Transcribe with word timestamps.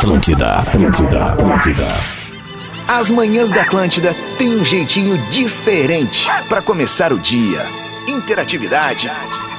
Atlântida, 0.00 0.54
Atlântida, 0.54 1.24
Atlântida. 1.26 1.86
As 2.88 3.10
manhãs 3.10 3.50
da 3.50 3.60
Atlântida 3.60 4.16
têm 4.38 4.48
um 4.48 4.64
jeitinho 4.64 5.18
diferente 5.28 6.26
para 6.48 6.62
começar 6.62 7.12
o 7.12 7.18
dia. 7.18 7.66
Interatividade, 8.08 9.10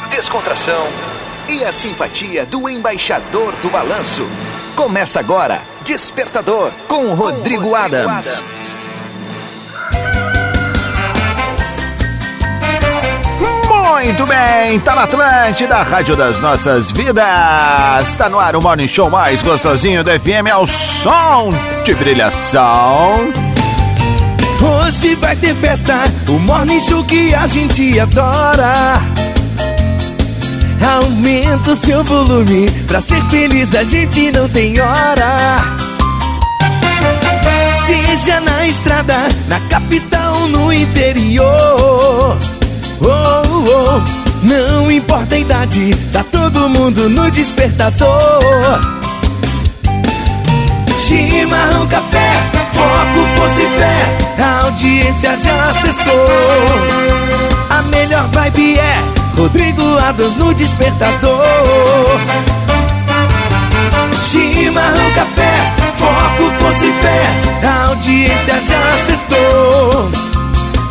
descontração 0.10 0.88
e 1.48 1.64
a 1.64 1.72
simpatia 1.72 2.44
do 2.44 2.68
embaixador 2.68 3.54
do 3.62 3.70
balanço. 3.70 4.28
Começa 4.76 5.20
agora, 5.20 5.62
Despertador, 5.84 6.72
com 6.88 7.14
Rodrigo, 7.14 7.70
Rodrigo 7.70 7.76
Adams. 7.76 8.40
Adams. 8.40 8.81
Muito 14.04 14.26
bem, 14.26 14.80
tá 14.80 14.96
na 14.96 15.04
Atlântida, 15.04 15.84
Rádio 15.84 16.16
das 16.16 16.40
Nossas 16.40 16.92
Vidas. 16.92 18.16
Tá 18.18 18.28
no 18.30 18.40
ar 18.40 18.56
o 18.56 18.62
Morning 18.62 18.88
Show 18.88 19.12
mais 19.12 19.44
gostosinho 19.44 20.04
do 20.04 20.10
FM 20.10 20.52
ao 20.52 20.66
som 20.66 21.54
de 21.86 21.94
brilhação. 21.94 23.32
Hoje 24.60 25.14
vai 25.16 25.36
ter 25.36 25.54
festa, 25.54 26.00
o 26.28 26.40
Morning 26.40 26.80
Show 26.80 27.04
que 27.04 27.32
a 27.36 27.46
gente 27.46 28.00
adora. 28.00 29.00
Aumenta 30.84 31.70
o 31.70 31.76
seu 31.76 32.04
volume, 32.04 32.72
pra 32.88 33.00
ser 33.00 33.22
feliz 33.26 33.76
a 33.76 33.84
gente 33.84 34.32
não 34.32 34.50
tem 34.50 34.80
hora. 34.82 35.60
Seja 37.86 38.40
na 38.40 38.68
estrada, 38.68 39.16
na 39.48 39.60
capital, 39.70 40.48
no 40.48 40.74
interior 40.74 42.36
oh, 43.02 43.51
oh, 43.62 44.22
não 44.44 44.92
importa 44.92 45.36
a 45.36 45.40
idade, 45.40 45.92
tá 46.12 46.24
todo 46.24 46.70
mundo 46.70 47.10
no 47.10 47.30
despertador. 47.30 48.40
Chimarrão, 51.00 51.88
café, 51.88 52.32
foco, 52.74 53.28
fosse 53.38 53.66
fé, 53.78 54.44
a 54.44 54.66
audiência 54.66 55.38
já 55.38 55.70
acestou. 55.70 56.28
A 57.70 57.82
melhor 57.84 58.28
vibe 58.30 58.80
é 58.80 58.96
Rodrigo 59.38 59.98
Adams 59.98 60.36
no 60.36 60.54
despertador. 60.54 61.46
Chimarrão, 64.24 65.12
café, 65.16 65.74
foco, 65.98 66.52
fosse 66.60 66.92
fé, 67.02 67.68
a 67.68 67.90
audiência 67.90 68.62
já 68.62 68.94
acestou. 68.96 70.41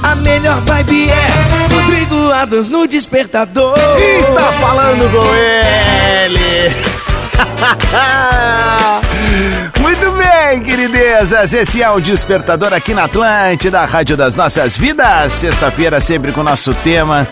A 0.02 0.14
melhor 0.14 0.60
vibe 0.62 1.10
é 1.10 1.74
Rodrigo 1.74 2.32
Adams 2.32 2.68
no 2.68 2.86
despertador. 2.86 3.76
E 3.98 4.22
tá 4.34 4.52
falando 4.52 5.10
com 5.10 5.34
ele. 5.34 6.70
Muito 9.80 10.12
bem, 10.12 10.62
queridezas. 10.62 11.52
Esse 11.52 11.82
é 11.82 11.90
o 11.90 12.00
Despertador 12.00 12.72
aqui 12.72 12.94
na 12.94 13.04
Atlântida, 13.04 13.84
Rádio 13.84 14.16
das 14.16 14.34
Nossas 14.34 14.76
Vidas. 14.76 15.32
Sexta-feira, 15.34 16.00
sempre 16.00 16.32
com 16.32 16.40
o 16.40 16.44
nosso 16.44 16.74
tema. 16.74 17.28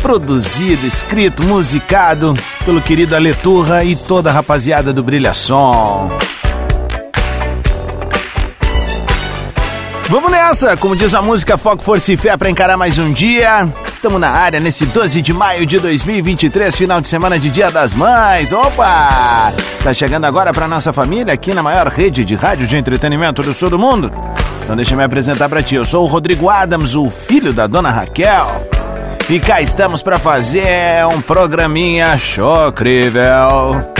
Produzido, 0.00 0.86
escrito, 0.86 1.44
musicado 1.44 2.34
pelo 2.64 2.80
querido 2.80 3.16
Aleturra 3.16 3.82
e 3.82 3.96
toda 3.96 4.30
a 4.30 4.32
rapaziada 4.32 4.92
do 4.92 5.02
Brilha 5.02 5.34
Som. 5.34 6.16
Vamos 10.08 10.30
nessa, 10.30 10.76
como 10.76 10.94
diz 10.94 11.14
a 11.14 11.20
música 11.20 11.58
Foco, 11.58 11.82
Força 11.82 12.12
e 12.12 12.16
Fé 12.16 12.36
para 12.36 12.48
encarar 12.48 12.76
mais 12.76 12.96
um 12.96 13.12
dia. 13.12 13.68
Estamos 13.92 14.20
na 14.20 14.30
área 14.30 14.60
nesse 14.60 14.86
12 14.86 15.20
de 15.20 15.32
maio 15.32 15.66
de 15.66 15.80
2023, 15.80 16.76
final 16.76 17.00
de 17.00 17.08
semana 17.08 17.40
de 17.40 17.50
Dia 17.50 17.72
das 17.72 17.92
Mães. 17.92 18.52
Opa! 18.52 19.52
Tá 19.82 19.92
chegando 19.92 20.24
agora 20.24 20.52
para 20.52 20.68
nossa 20.68 20.92
família 20.92 21.34
aqui 21.34 21.52
na 21.52 21.62
maior 21.62 21.88
rede 21.88 22.24
de 22.24 22.36
rádio 22.36 22.68
de 22.68 22.76
entretenimento 22.76 23.42
do 23.42 23.52
sul 23.52 23.68
do 23.68 23.80
mundo. 23.80 24.12
Então 24.62 24.76
deixa 24.76 24.94
eu 24.94 24.98
me 24.98 25.02
apresentar 25.02 25.48
para 25.48 25.62
ti. 25.62 25.74
Eu 25.74 25.84
sou 25.84 26.04
o 26.04 26.06
Rodrigo 26.06 26.48
Adams, 26.48 26.94
o 26.94 27.10
filho 27.10 27.52
da 27.52 27.66
dona 27.66 27.90
Raquel. 27.90 28.64
E 29.28 29.40
cá 29.40 29.60
estamos 29.60 30.04
para 30.04 30.20
fazer 30.20 31.04
um 31.12 31.20
programinha 31.20 32.16
chocrível. 32.16 33.95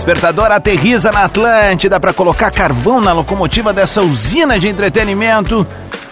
Despertador 0.00 0.50
aterriza 0.50 1.12
na 1.12 1.24
Atlântida 1.24 2.00
para 2.00 2.14
colocar 2.14 2.50
carvão 2.50 3.02
na 3.02 3.12
locomotiva 3.12 3.70
dessa 3.70 4.00
usina 4.00 4.58
de 4.58 4.66
entretenimento 4.66 5.66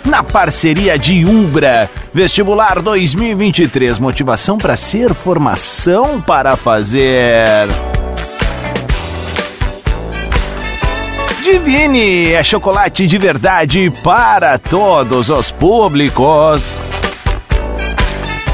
na 0.04 0.22
parceria 0.22 0.98
de 0.98 1.24
Ubra. 1.24 1.88
Vestibular 2.12 2.82
2023, 2.82 3.98
motivação 3.98 4.58
para 4.58 4.76
ser, 4.76 5.14
formação 5.14 6.20
para 6.20 6.54
fazer. 6.54 7.66
Divine 11.42 12.34
é 12.34 12.44
chocolate 12.44 13.06
de 13.06 13.16
verdade 13.16 13.90
para 14.04 14.58
todos 14.58 15.30
os 15.30 15.50
públicos. 15.50 16.78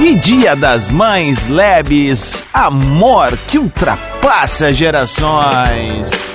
E 0.04 0.16
Dia 0.16 0.54
das 0.54 0.90
Mães 0.90 1.46
Lebes, 1.46 2.44
amor 2.52 3.38
que 3.48 3.58
ultrapassa 3.58 4.70
gerações. 4.70 6.34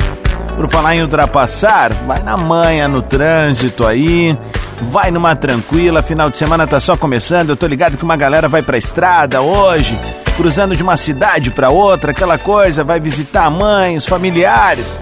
Por 0.56 0.68
falar 0.72 0.96
em 0.96 1.04
ultrapassar, 1.04 1.94
vai 2.08 2.18
na 2.24 2.36
manha, 2.36 2.88
no 2.88 3.04
trânsito 3.04 3.86
aí, 3.86 4.36
vai 4.90 5.12
numa 5.12 5.36
tranquila, 5.36 6.02
final 6.02 6.32
de 6.32 6.38
semana 6.40 6.66
tá 6.66 6.80
só 6.80 6.98
começando, 6.98 7.52
eu 7.52 7.56
tô 7.56 7.68
ligado 7.68 7.96
que 7.96 8.04
uma 8.04 8.18
galera 8.18 8.50
vai 8.50 8.64
pra 8.64 8.76
estrada 8.76 9.40
hoje, 9.40 9.96
cruzando 10.36 10.76
de 10.76 10.82
uma 10.82 10.98
cidade 10.98 11.52
para 11.52 11.70
outra, 11.70 12.10
aquela 12.10 12.40
coisa, 12.40 12.84
vai 12.84 13.00
visitar 13.00 13.46
a 13.46 13.52
mãe, 13.52 13.96
os 13.96 14.08
familiares. 14.08 15.00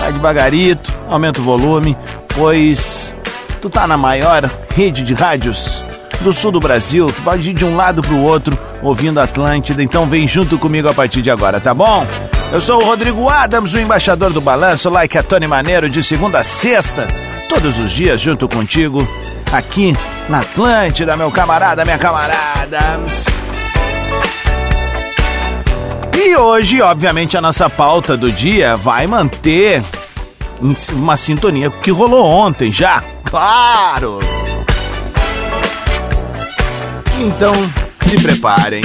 Vai 0.00 0.12
devagarito, 0.12 0.92
aumenta 1.08 1.40
o 1.40 1.44
volume, 1.44 1.96
pois 2.34 3.14
tu 3.62 3.70
tá 3.70 3.86
na 3.86 3.96
maior 3.96 4.50
rede 4.74 5.04
de 5.04 5.14
rádios 5.14 5.88
do 6.20 6.32
sul 6.32 6.52
do 6.52 6.60
Brasil. 6.60 7.06
Tu 7.08 7.22
pode 7.22 7.50
ir 7.50 7.54
de 7.54 7.64
um 7.64 7.76
lado 7.76 8.02
pro 8.02 8.18
outro 8.18 8.56
ouvindo 8.82 9.20
Atlântida, 9.20 9.82
então 9.82 10.06
vem 10.06 10.26
junto 10.26 10.58
comigo 10.58 10.88
a 10.88 10.94
partir 10.94 11.22
de 11.22 11.30
agora, 11.30 11.60
tá 11.60 11.74
bom? 11.74 12.06
Eu 12.52 12.60
sou 12.60 12.80
o 12.80 12.84
Rodrigo 12.84 13.28
Adams, 13.28 13.74
o 13.74 13.78
embaixador 13.78 14.32
do 14.32 14.40
balanço, 14.40 14.90
like 14.90 15.16
a 15.16 15.22
Tony 15.22 15.46
Maneiro, 15.46 15.88
de 15.88 16.02
segunda 16.02 16.40
a 16.40 16.44
sexta, 16.44 17.06
todos 17.48 17.78
os 17.78 17.90
dias 17.90 18.20
junto 18.20 18.48
contigo, 18.48 19.06
aqui 19.52 19.92
na 20.28 20.40
Atlântida, 20.40 21.16
meu 21.16 21.30
camarada, 21.30 21.84
minha 21.84 21.98
camarada. 21.98 22.78
E 26.16 26.36
hoje, 26.36 26.82
obviamente, 26.82 27.36
a 27.36 27.40
nossa 27.40 27.70
pauta 27.70 28.16
do 28.16 28.32
dia 28.32 28.76
vai 28.76 29.06
manter 29.06 29.82
uma 30.92 31.16
sintonia 31.16 31.70
que 31.70 31.90
rolou 31.90 32.26
ontem 32.26 32.70
já, 32.70 33.02
claro! 33.24 34.20
Então, 37.20 37.52
se 38.08 38.16
preparem. 38.22 38.82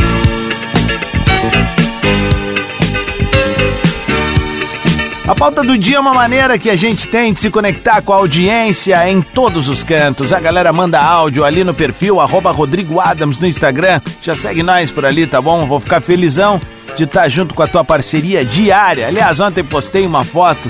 A 5.25 5.33
pauta 5.33 5.63
do 5.63 5.77
dia 5.77 5.95
é 5.95 5.99
uma 6.01 6.13
maneira 6.13 6.59
que 6.59 6.69
a 6.69 6.75
gente 6.75 7.07
tem 7.07 7.31
de 7.31 7.39
se 7.39 7.49
conectar 7.49 8.01
com 8.01 8.11
a 8.11 8.17
audiência 8.17 9.09
em 9.09 9.21
todos 9.21 9.69
os 9.69 9.85
cantos. 9.85 10.33
A 10.33 10.39
galera 10.41 10.73
manda 10.73 10.99
áudio 10.99 11.45
ali 11.45 11.63
no 11.63 11.73
perfil, 11.73 12.19
arroba 12.19 12.51
Rodrigo 12.51 12.99
Adams 12.99 13.39
no 13.39 13.47
Instagram. 13.47 14.01
Já 14.21 14.35
segue 14.35 14.61
nós 14.61 14.91
por 14.91 15.05
ali, 15.05 15.25
tá 15.25 15.41
bom? 15.41 15.65
Vou 15.65 15.79
ficar 15.79 16.01
felizão 16.01 16.59
de 16.97 17.05
estar 17.05 17.29
junto 17.29 17.55
com 17.55 17.63
a 17.63 17.67
tua 17.67 17.85
parceria 17.85 18.43
diária. 18.43 19.07
Aliás, 19.07 19.39
ontem 19.39 19.63
postei 19.63 20.05
uma 20.05 20.25
foto 20.25 20.69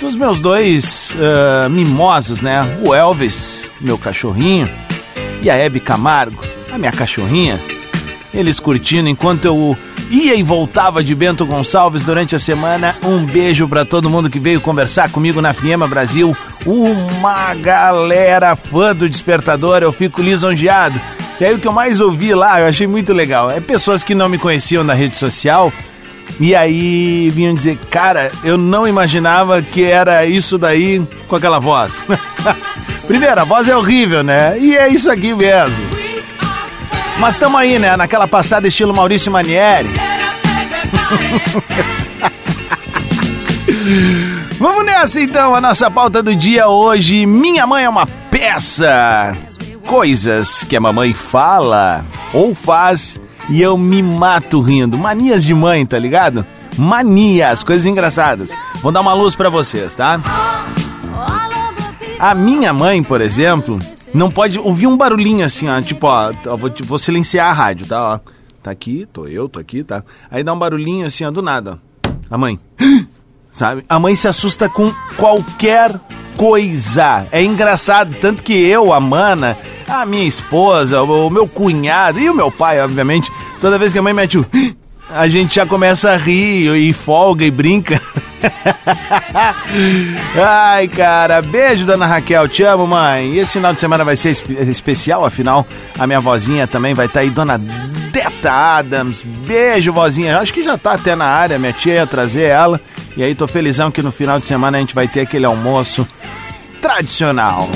dos 0.00 0.14
meus 0.14 0.40
dois 0.40 1.16
uh, 1.16 1.68
mimosos, 1.68 2.40
né? 2.40 2.62
O 2.84 2.94
Elvis, 2.94 3.68
meu 3.80 3.98
cachorrinho, 3.98 4.70
e 5.42 5.50
a 5.50 5.56
Hebe 5.56 5.80
Camargo 5.80 6.54
a 6.74 6.78
minha 6.78 6.90
cachorrinha, 6.90 7.60
eles 8.32 8.58
curtindo 8.58 9.08
enquanto 9.08 9.44
eu 9.44 9.78
ia 10.10 10.34
e 10.34 10.42
voltava 10.42 11.04
de 11.04 11.14
Bento 11.14 11.46
Gonçalves 11.46 12.02
durante 12.02 12.34
a 12.34 12.38
semana. 12.38 12.96
Um 13.04 13.24
beijo 13.24 13.68
para 13.68 13.84
todo 13.84 14.10
mundo 14.10 14.28
que 14.28 14.40
veio 14.40 14.60
conversar 14.60 15.08
comigo 15.10 15.40
na 15.40 15.52
Fiema 15.52 15.86
Brasil. 15.86 16.36
Uma 16.66 17.54
galera 17.54 18.56
fã 18.56 18.94
do 18.94 19.08
Despertador, 19.08 19.82
eu 19.82 19.92
fico 19.92 20.20
lisonjeado. 20.20 21.00
E 21.40 21.44
aí 21.44 21.54
o 21.54 21.60
que 21.60 21.68
eu 21.68 21.72
mais 21.72 22.00
ouvi 22.00 22.34
lá, 22.34 22.60
eu 22.60 22.66
achei 22.66 22.86
muito 22.86 23.12
legal, 23.12 23.50
é 23.50 23.60
pessoas 23.60 24.02
que 24.02 24.14
não 24.14 24.28
me 24.28 24.38
conheciam 24.38 24.82
na 24.82 24.94
rede 24.94 25.16
social. 25.16 25.72
E 26.40 26.56
aí 26.56 27.30
vinham 27.30 27.54
dizer, 27.54 27.78
cara, 27.88 28.32
eu 28.42 28.58
não 28.58 28.88
imaginava 28.88 29.62
que 29.62 29.84
era 29.84 30.26
isso 30.26 30.58
daí 30.58 31.00
com 31.28 31.36
aquela 31.36 31.60
voz. 31.60 32.04
Primeiro, 33.06 33.40
a 33.40 33.44
voz 33.44 33.68
é 33.68 33.76
horrível, 33.76 34.24
né? 34.24 34.58
E 34.58 34.76
é 34.76 34.88
isso 34.88 35.10
aqui 35.10 35.34
mesmo. 35.34 35.93
Mas 37.18 37.34
estamos 37.34 37.60
aí, 37.60 37.78
né? 37.78 37.96
Naquela 37.96 38.26
passada 38.26 38.68
estilo 38.68 38.94
Maurício 38.94 39.30
Manieri. 39.30 39.88
Vamos 44.58 44.84
nessa 44.84 45.20
então, 45.20 45.54
a 45.54 45.60
nossa 45.60 45.90
pauta 45.90 46.22
do 46.22 46.34
dia 46.34 46.68
hoje. 46.68 47.26
Minha 47.26 47.66
mãe 47.66 47.84
é 47.84 47.88
uma 47.88 48.06
peça. 48.06 49.36
Coisas 49.86 50.64
que 50.64 50.76
a 50.76 50.80
mamãe 50.80 51.12
fala 51.12 52.04
ou 52.32 52.54
faz 52.54 53.20
e 53.48 53.60
eu 53.60 53.76
me 53.76 54.02
mato 54.02 54.60
rindo. 54.60 54.96
Manias 54.96 55.44
de 55.44 55.54
mãe, 55.54 55.84
tá 55.84 55.98
ligado? 55.98 56.44
Manias, 56.76 57.62
coisas 57.62 57.86
engraçadas. 57.86 58.50
Vou 58.82 58.90
dar 58.90 59.00
uma 59.00 59.14
luz 59.14 59.34
pra 59.34 59.48
vocês, 59.48 59.94
tá? 59.94 60.20
A 62.18 62.34
minha 62.34 62.72
mãe, 62.72 63.02
por 63.02 63.20
exemplo, 63.20 63.78
não 64.14 64.30
pode 64.30 64.58
ouvir 64.58 64.86
um 64.86 64.96
barulhinho 64.96 65.44
assim, 65.44 65.68
ó. 65.68 65.80
Tipo, 65.82 66.06
ó, 66.06 66.32
vou, 66.56 66.72
vou 66.84 66.98
silenciar 66.98 67.50
a 67.50 67.52
rádio, 67.52 67.86
tá? 67.86 68.14
Ó. 68.14 68.30
Tá 68.62 68.70
aqui, 68.70 69.06
tô 69.12 69.26
eu, 69.26 69.48
tô 69.48 69.58
aqui, 69.58 69.84
tá? 69.84 70.02
Aí 70.30 70.42
dá 70.42 70.52
um 70.52 70.58
barulhinho 70.58 71.06
assim, 71.06 71.24
ó, 71.24 71.30
do 71.30 71.42
nada. 71.42 71.78
A 72.30 72.38
mãe. 72.38 72.58
Sabe? 73.52 73.84
A 73.88 73.98
mãe 73.98 74.16
se 74.16 74.26
assusta 74.26 74.68
com 74.68 74.90
qualquer 75.16 75.92
coisa. 76.36 77.26
É 77.30 77.42
engraçado, 77.42 78.16
tanto 78.20 78.42
que 78.42 78.52
eu, 78.52 78.92
a 78.92 79.00
mana, 79.00 79.56
a 79.86 80.06
minha 80.06 80.26
esposa, 80.26 81.02
o 81.02 81.30
meu 81.30 81.46
cunhado 81.46 82.18
e 82.18 82.28
o 82.28 82.34
meu 82.34 82.50
pai, 82.50 82.80
obviamente, 82.80 83.30
toda 83.60 83.78
vez 83.78 83.92
que 83.92 83.98
a 83.98 84.02
mãe 84.02 84.14
mete 84.14 84.38
o. 84.38 84.46
A 85.14 85.28
gente 85.28 85.54
já 85.54 85.64
começa 85.64 86.10
a 86.10 86.16
rir 86.16 86.74
e 86.74 86.92
folga 86.92 87.44
e 87.44 87.50
brinca. 87.50 88.00
Ai, 90.44 90.88
cara, 90.88 91.40
beijo, 91.40 91.86
dona 91.86 92.04
Raquel, 92.04 92.48
te 92.48 92.64
amo, 92.64 92.84
mãe. 92.84 93.32
E 93.32 93.38
esse 93.38 93.52
final 93.52 93.72
de 93.72 93.78
semana 93.78 94.04
vai 94.04 94.16
ser 94.16 94.30
especial, 94.68 95.24
afinal, 95.24 95.64
a 95.96 96.04
minha 96.04 96.20
vozinha 96.20 96.66
também 96.66 96.94
vai 96.94 97.06
estar 97.06 97.20
tá 97.20 97.24
aí, 97.24 97.30
dona 97.30 97.56
Deta 97.56 98.50
Adams. 98.50 99.22
Beijo, 99.22 99.92
vozinha. 99.92 100.40
Acho 100.40 100.52
que 100.52 100.64
já 100.64 100.76
tá 100.76 100.94
até 100.94 101.14
na 101.14 101.26
área, 101.26 101.60
minha 101.60 101.72
tia 101.72 101.94
ia 101.94 102.06
trazer 102.08 102.48
ela. 102.48 102.80
E 103.16 103.22
aí, 103.22 103.36
tô 103.36 103.46
felizão 103.46 103.92
que 103.92 104.02
no 104.02 104.10
final 104.10 104.40
de 104.40 104.46
semana 104.46 104.78
a 104.78 104.80
gente 104.80 104.96
vai 104.96 105.06
ter 105.06 105.20
aquele 105.20 105.46
almoço 105.46 106.06
tradicional. 106.82 107.68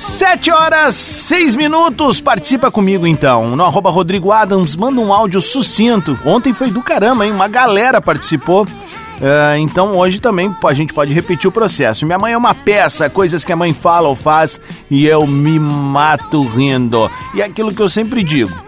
Sete 0.00 0.50
horas, 0.50 0.96
seis 0.96 1.54
minutos. 1.54 2.22
Participa 2.22 2.70
comigo 2.70 3.06
então. 3.06 3.54
No 3.54 3.62
arroba 3.62 3.90
Rodrigo 3.90 4.32
Adams, 4.32 4.74
manda 4.74 4.98
um 4.98 5.12
áudio 5.12 5.42
sucinto. 5.42 6.18
Ontem 6.24 6.54
foi 6.54 6.70
do 6.70 6.82
caramba, 6.82 7.26
hein? 7.26 7.32
Uma 7.32 7.46
galera 7.46 8.00
participou. 8.00 8.62
Uh, 8.62 9.58
então 9.58 9.98
hoje 9.98 10.18
também 10.18 10.56
a 10.64 10.72
gente 10.72 10.94
pode 10.94 11.12
repetir 11.12 11.48
o 11.48 11.52
processo. 11.52 12.06
Minha 12.06 12.18
mãe 12.18 12.32
é 12.32 12.36
uma 12.36 12.54
peça, 12.54 13.10
coisas 13.10 13.44
que 13.44 13.52
a 13.52 13.56
mãe 13.56 13.74
fala 13.74 14.08
ou 14.08 14.16
faz 14.16 14.58
e 14.90 15.04
eu 15.04 15.26
me 15.26 15.58
mato 15.58 16.46
rindo. 16.46 17.10
E 17.34 17.42
é 17.42 17.44
aquilo 17.44 17.72
que 17.72 17.82
eu 17.82 17.90
sempre 17.90 18.24
digo. 18.24 18.58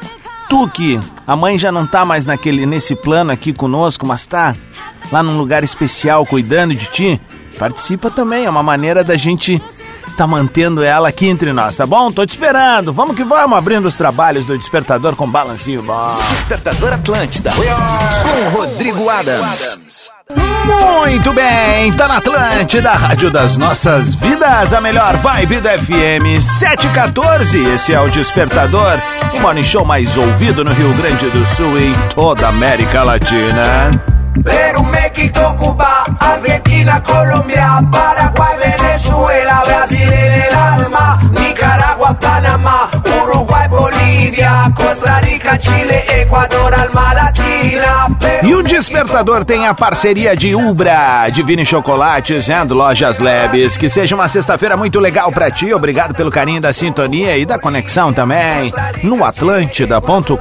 Tu 0.50 0.68
que 0.68 1.00
a 1.26 1.34
mãe 1.34 1.56
já 1.56 1.72
não 1.72 1.86
tá 1.86 2.04
mais 2.04 2.26
naquele 2.26 2.66
nesse 2.66 2.94
plano 2.94 3.32
aqui 3.32 3.54
conosco, 3.54 4.06
mas 4.06 4.26
tá 4.26 4.54
lá 5.10 5.22
num 5.22 5.38
lugar 5.38 5.64
especial 5.64 6.26
cuidando 6.26 6.74
de 6.74 6.90
ti, 6.90 7.20
participa 7.58 8.10
também. 8.10 8.44
É 8.44 8.50
uma 8.50 8.62
maneira 8.62 9.02
da 9.02 9.16
gente 9.16 9.62
tá 10.12 10.26
mantendo 10.26 10.82
ela 10.82 11.08
aqui 11.08 11.26
entre 11.26 11.52
nós, 11.52 11.76
tá 11.76 11.86
bom? 11.86 12.10
Tô 12.10 12.24
te 12.24 12.30
esperando. 12.30 12.92
Vamos 12.92 13.16
que 13.16 13.24
vamos, 13.24 13.56
abrindo 13.56 13.86
os 13.86 13.96
trabalhos 13.96 14.46
do 14.46 14.56
Despertador 14.56 15.16
com 15.16 15.28
balancinho 15.28 15.82
bom. 15.82 16.16
Despertador 16.30 16.92
Atlântida. 16.92 17.50
Com 17.52 18.56
Rodrigo 18.56 19.08
Adams. 19.08 20.10
Muito 20.64 21.32
bem, 21.32 21.92
tá 21.96 22.06
na 22.06 22.18
Atlântida, 22.18 22.92
Rádio 22.92 23.30
das 23.30 23.56
Nossas 23.56 24.14
Vidas, 24.14 24.72
a 24.72 24.80
melhor 24.80 25.16
vibe 25.16 25.60
do 25.60 25.68
FM 25.68 26.40
714. 26.40 27.58
Esse 27.74 27.92
é 27.92 28.00
o 28.00 28.08
Despertador, 28.08 28.98
o 29.34 29.40
morning 29.40 29.64
show 29.64 29.84
mais 29.84 30.16
ouvido 30.16 30.64
no 30.64 30.72
Rio 30.72 30.92
Grande 30.94 31.28
do 31.30 31.44
Sul 31.44 31.78
e 31.78 32.14
toda 32.14 32.46
a 32.46 32.50
América 32.50 33.02
Latina. 33.02 34.11
Perú, 34.44 34.82
México, 34.84 35.54
Cuba, 35.58 36.04
Argentina, 36.18 37.02
Colombia, 37.02 37.80
Paraguay, 37.90 38.56
Venezuela, 38.58 39.62
Brasil 39.64 40.12
en 40.12 40.32
el 40.42 40.54
alma, 40.54 41.20
Nicaragua, 41.32 42.18
Panamá, 42.18 42.90
Bolívia, 44.32 44.72
Costa 44.74 45.20
Rica, 45.20 45.60
Chile, 45.60 46.20
Equador, 46.22 46.72
Alma 46.72 47.12
Latina. 47.12 48.16
Peru, 48.18 48.48
E 48.48 48.54
o 48.54 48.62
Despertador 48.62 49.44
tem 49.44 49.66
a 49.66 49.74
parceria 49.74 50.34
de 50.34 50.54
Ubra, 50.54 51.28
Divine 51.28 51.66
Chocolates 51.66 52.48
e 52.48 52.72
Lojas 52.72 53.18
Labs. 53.18 53.76
Que 53.76 53.90
seja 53.90 54.14
uma 54.14 54.28
sexta-feira 54.28 54.74
muito 54.74 54.98
legal 54.98 55.30
pra 55.30 55.50
ti. 55.50 55.74
Obrigado 55.74 56.14
pelo 56.14 56.30
carinho 56.30 56.62
da 56.62 56.72
sintonia 56.72 57.36
e 57.36 57.44
da 57.44 57.58
conexão 57.58 58.10
também 58.10 58.72
no 59.02 59.22
atlântida.com.br. 59.22 60.32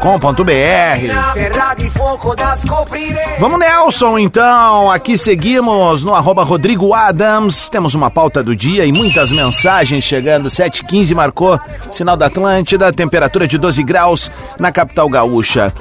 Vamos, 3.39 3.59
Nelson, 3.59 4.19
então. 4.19 4.89
Aqui 4.89 5.17
seguimos 5.17 6.05
no 6.05 6.15
arroba 6.15 6.43
Rodrigo 6.43 6.93
Adams. 6.93 7.67
Temos 7.67 7.93
uma 7.93 8.09
pauta 8.09 8.41
do 8.41 8.55
dia 8.55 8.85
e 8.85 8.91
muitas 8.91 9.31
mensagens 9.33 10.03
chegando. 10.05 10.47
7h15 10.47 11.13
marcou 11.13 11.59
sinal 11.91 12.15
da 12.15 12.27
Atlântida, 12.27 12.91
temperatura 12.93 13.47
de 13.47 13.57
12 13.57 13.80
graus 13.83 14.31
na 14.59 14.71
capital 14.71 15.09
gaúcha. 15.09 15.73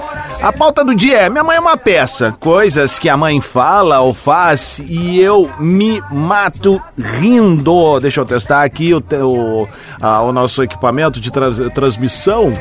A 0.43 0.53
pauta 0.53 0.85
do 0.85 0.95
dia 0.95 1.19
é: 1.19 1.31
minha 1.31 1.45
mãe 1.45 1.57
é 1.57 1.61
uma 1.61 1.77
peça. 1.77 2.35
Coisas 2.41 2.99
que 2.99 3.09
a 3.09 3.17
mãe 3.17 3.41
fala 3.41 4.01
ou 4.01 4.15
faz 4.15 4.81
e 4.87 5.21
eu 5.21 5.51
me 5.59 6.03
mato 6.11 6.81
rindo. 6.99 8.01
Deixa 8.01 8.21
eu 8.21 8.25
testar 8.25 8.63
aqui 8.63 8.95
o, 8.95 9.03
o, 9.25 9.69
ah, 10.01 10.23
o 10.23 10.33
nosso 10.33 10.63
equipamento 10.63 11.21
de 11.21 11.31
trans- 11.31 11.71
transmissão. 11.75 12.57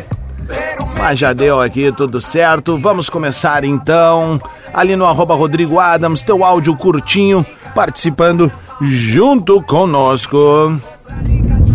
Mas 0.97 1.19
já 1.19 1.31
deu 1.31 1.62
aqui 1.62 1.92
tudo 1.92 2.19
certo. 2.19 2.77
Vamos 2.77 3.09
começar 3.09 3.63
então. 3.63 4.42
Ali 4.74 4.95
no 4.95 5.06
arroba 5.06 5.33
Rodrigo 5.35 5.80
Adams, 5.80 6.21
teu 6.24 6.44
áudio 6.44 6.75
curtinho, 6.75 7.45
participando 7.74 8.51
junto 8.81 9.62
conosco. 9.63 10.38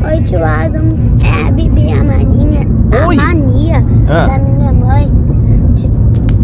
Oi, 0.07 0.23
tio 0.25 0.45
Adams. 0.45 1.13
É 1.23 1.49
a 1.49 1.51
Bibi, 1.51 1.93
a 1.93 2.05
Marinha. 2.05 2.61
A 3.03 3.07
Oi. 3.07 3.17
Ah. 4.09 4.27
da 4.27 4.39
minha 4.39 4.73
mãe 4.73 5.11
de- 5.75 5.91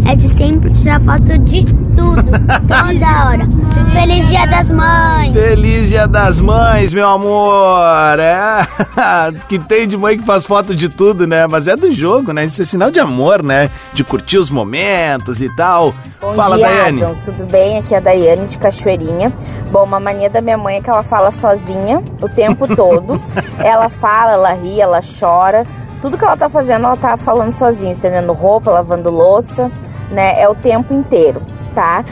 é 0.09 0.15
de 0.15 0.27
sempre 0.35 0.71
tirar 0.73 0.99
foto 1.01 1.37
de 1.39 1.63
tudo. 1.65 2.23
toda 2.67 3.29
hora. 3.29 3.47
Feliz 3.91 4.27
Dia 4.29 4.45
das 4.47 4.71
Mães. 4.71 5.33
Feliz 5.33 5.87
Dia 5.89 6.07
das 6.07 6.39
Mães, 6.39 6.91
meu 6.93 7.07
amor! 7.07 8.19
É, 8.19 8.61
que 9.47 9.59
tem 9.59 9.87
de 9.87 9.95
mãe 9.97 10.17
que 10.17 10.25
faz 10.25 10.45
foto 10.45 10.73
de 10.75 10.89
tudo, 10.89 11.27
né? 11.27 11.45
Mas 11.47 11.67
é 11.67 11.75
do 11.75 11.93
jogo, 11.93 12.31
né? 12.33 12.45
Isso 12.45 12.61
é 12.61 12.65
sinal 12.65 12.89
de 12.89 12.99
amor, 12.99 13.43
né? 13.43 13.69
De 13.93 14.03
curtir 14.03 14.37
os 14.37 14.49
momentos 14.49 15.41
e 15.41 15.49
tal. 15.55 15.93
Bom 16.21 16.33
Fala, 16.33 16.55
dia, 16.55 16.67
Daiane. 16.67 17.01
Adams. 17.03 17.21
Tudo 17.21 17.45
bem? 17.45 17.77
Aqui 17.79 17.93
é 17.93 17.97
a 17.97 18.01
Daiane 18.01 18.45
de 18.47 18.57
Cachoeirinha. 18.57 19.31
Bom, 19.71 19.83
uma 19.83 19.99
mania 19.99 20.29
da 20.29 20.41
minha 20.41 20.57
mãe 20.57 20.77
é 20.77 20.81
que 20.81 20.89
ela 20.89 21.03
fala 21.03 21.31
sozinha 21.31 22.01
o 22.21 22.29
tempo 22.29 22.67
todo. 22.75 23.21
ela 23.59 23.89
fala, 23.89 24.33
ela 24.33 24.53
ri, 24.53 24.79
ela 24.79 24.99
chora. 25.19 25.65
Tudo 26.01 26.17
que 26.17 26.25
ela 26.25 26.35
tá 26.35 26.49
fazendo, 26.49 26.85
ela 26.87 26.97
tá 26.97 27.15
falando 27.15 27.51
sozinha, 27.51 27.91
estendendo 27.91 28.33
roupa, 28.33 28.71
lavando 28.71 29.09
louça, 29.11 29.71
né? 30.09 30.41
É 30.41 30.49
o 30.49 30.55
tempo 30.55 30.93
inteiro, 30.93 31.41
tá? 31.75 32.03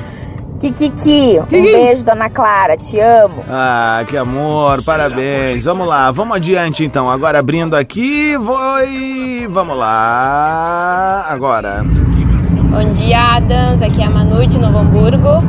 Kikiki, 0.60 1.40
um 1.40 1.46
beijo, 1.46 2.04
dona 2.04 2.30
Clara, 2.30 2.76
te 2.76 3.00
amo. 3.00 3.44
Ah, 3.50 4.04
que 4.08 4.18
amor, 4.18 4.84
parabéns. 4.84 5.64
Vamos 5.64 5.88
lá, 5.88 6.12
vamos 6.12 6.36
adiante 6.36 6.84
então. 6.84 7.10
Agora 7.10 7.40
abrindo 7.40 7.76
aqui, 7.76 8.36
foi. 8.46 9.48
Vamos 9.50 9.78
lá. 9.78 11.26
Agora. 11.30 11.84
Bom 11.84 12.94
dia, 12.94 13.38
Adams. 13.38 13.82
Aqui 13.82 14.02
é 14.02 14.06
a 14.06 14.10
Manu 14.10 14.46
de 14.46 14.60
Novo 14.60 14.80
Hamburgo. 14.80 15.42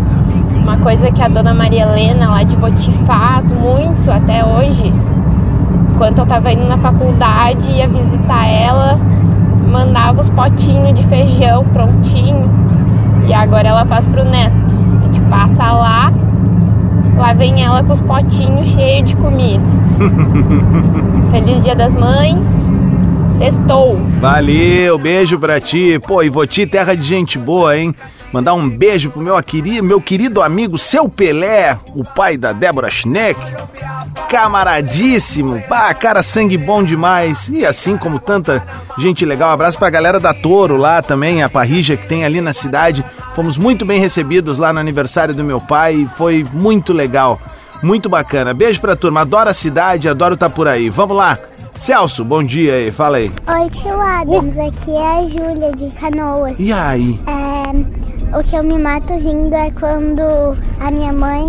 Uma 0.54 0.78
coisa 0.78 1.10
que 1.10 1.20
a 1.20 1.28
dona 1.28 1.52
Maria 1.52 1.82
Helena 1.82 2.30
lá 2.30 2.42
de 2.44 2.54
Voti 2.54 2.92
faz 3.04 3.50
muito 3.50 4.10
até 4.10 4.44
hoje. 4.44 4.92
Enquanto 6.00 6.20
eu 6.20 6.26
tava 6.26 6.50
indo 6.50 6.66
na 6.66 6.78
faculdade, 6.78 7.72
ia 7.72 7.86
visitar 7.86 8.46
ela, 8.46 8.98
mandava 9.70 10.22
os 10.22 10.30
potinhos 10.30 10.98
de 10.98 11.06
feijão 11.08 11.62
prontinho. 11.62 12.48
E 13.28 13.34
agora 13.34 13.68
ela 13.68 13.84
faz 13.84 14.06
pro 14.06 14.24
neto. 14.24 14.54
A 14.98 15.12
gente 15.12 15.20
passa 15.28 15.72
lá, 15.72 16.10
lá 17.18 17.34
vem 17.34 17.62
ela 17.62 17.82
com 17.82 17.92
os 17.92 18.00
potinhos 18.00 18.66
cheios 18.68 19.10
de 19.10 19.16
comida. 19.16 19.62
Feliz 21.32 21.62
Dia 21.64 21.76
das 21.76 21.94
Mães. 21.94 22.46
Sextou. 23.36 24.00
Valeu, 24.22 24.98
beijo 24.98 25.38
pra 25.38 25.60
ti. 25.60 26.00
Pô, 26.06 26.22
Ivoti, 26.22 26.64
terra 26.66 26.94
de 26.94 27.02
gente 27.02 27.38
boa, 27.38 27.76
hein? 27.76 27.94
Mandar 28.32 28.54
um 28.54 28.68
beijo 28.68 29.10
pro 29.10 29.20
meu 29.20 29.42
querido, 29.42 29.82
meu 29.84 30.00
querido 30.00 30.40
amigo 30.40 30.78
Seu 30.78 31.08
Pelé, 31.08 31.76
o 31.94 32.04
pai 32.04 32.36
da 32.36 32.52
Débora 32.52 32.88
Schneck. 32.88 33.40
Camaradíssimo. 34.28 35.60
Pá, 35.68 35.92
cara, 35.92 36.22
sangue 36.22 36.56
bom 36.56 36.84
demais. 36.84 37.48
E 37.48 37.66
assim 37.66 37.96
como 37.96 38.20
tanta 38.20 38.64
gente 38.98 39.24
legal. 39.24 39.50
Um 39.50 39.54
abraço 39.54 39.78
pra 39.78 39.90
galera 39.90 40.20
da 40.20 40.32
Toro 40.32 40.76
lá 40.76 41.02
também, 41.02 41.42
a 41.42 41.48
parrija 41.48 41.96
que 41.96 42.06
tem 42.06 42.24
ali 42.24 42.40
na 42.40 42.52
cidade. 42.52 43.04
Fomos 43.34 43.58
muito 43.58 43.84
bem 43.84 43.98
recebidos 44.00 44.58
lá 44.58 44.72
no 44.72 44.78
aniversário 44.78 45.34
do 45.34 45.42
meu 45.42 45.60
pai 45.60 45.94
e 45.94 46.08
foi 46.16 46.46
muito 46.52 46.92
legal. 46.92 47.40
Muito 47.82 48.08
bacana. 48.08 48.54
Beijo 48.54 48.80
pra 48.80 48.94
turma. 48.94 49.22
Adoro 49.22 49.50
a 49.50 49.54
cidade, 49.54 50.08
adoro 50.08 50.34
estar 50.34 50.50
por 50.50 50.68
aí. 50.68 50.88
Vamos 50.88 51.16
lá. 51.16 51.36
Celso, 51.74 52.24
bom 52.24 52.42
dia 52.42 52.74
aí. 52.74 52.90
Fala 52.90 53.16
aí. 53.16 53.32
Oi, 53.48 53.70
tio 53.70 54.00
Adams. 54.00 54.58
Aqui 54.58 54.90
é 54.90 55.18
a 55.18 55.22
Júlia 55.22 55.72
de 55.72 55.90
Canoas. 55.96 56.58
E 56.60 56.72
aí? 56.72 57.18
É, 57.26 58.19
o 58.32 58.42
que 58.42 58.56
eu 58.56 58.62
me 58.62 58.78
mato 58.78 59.12
rindo 59.14 59.54
é 59.54 59.70
quando 59.72 60.56
a 60.80 60.90
minha 60.90 61.12
mãe 61.12 61.44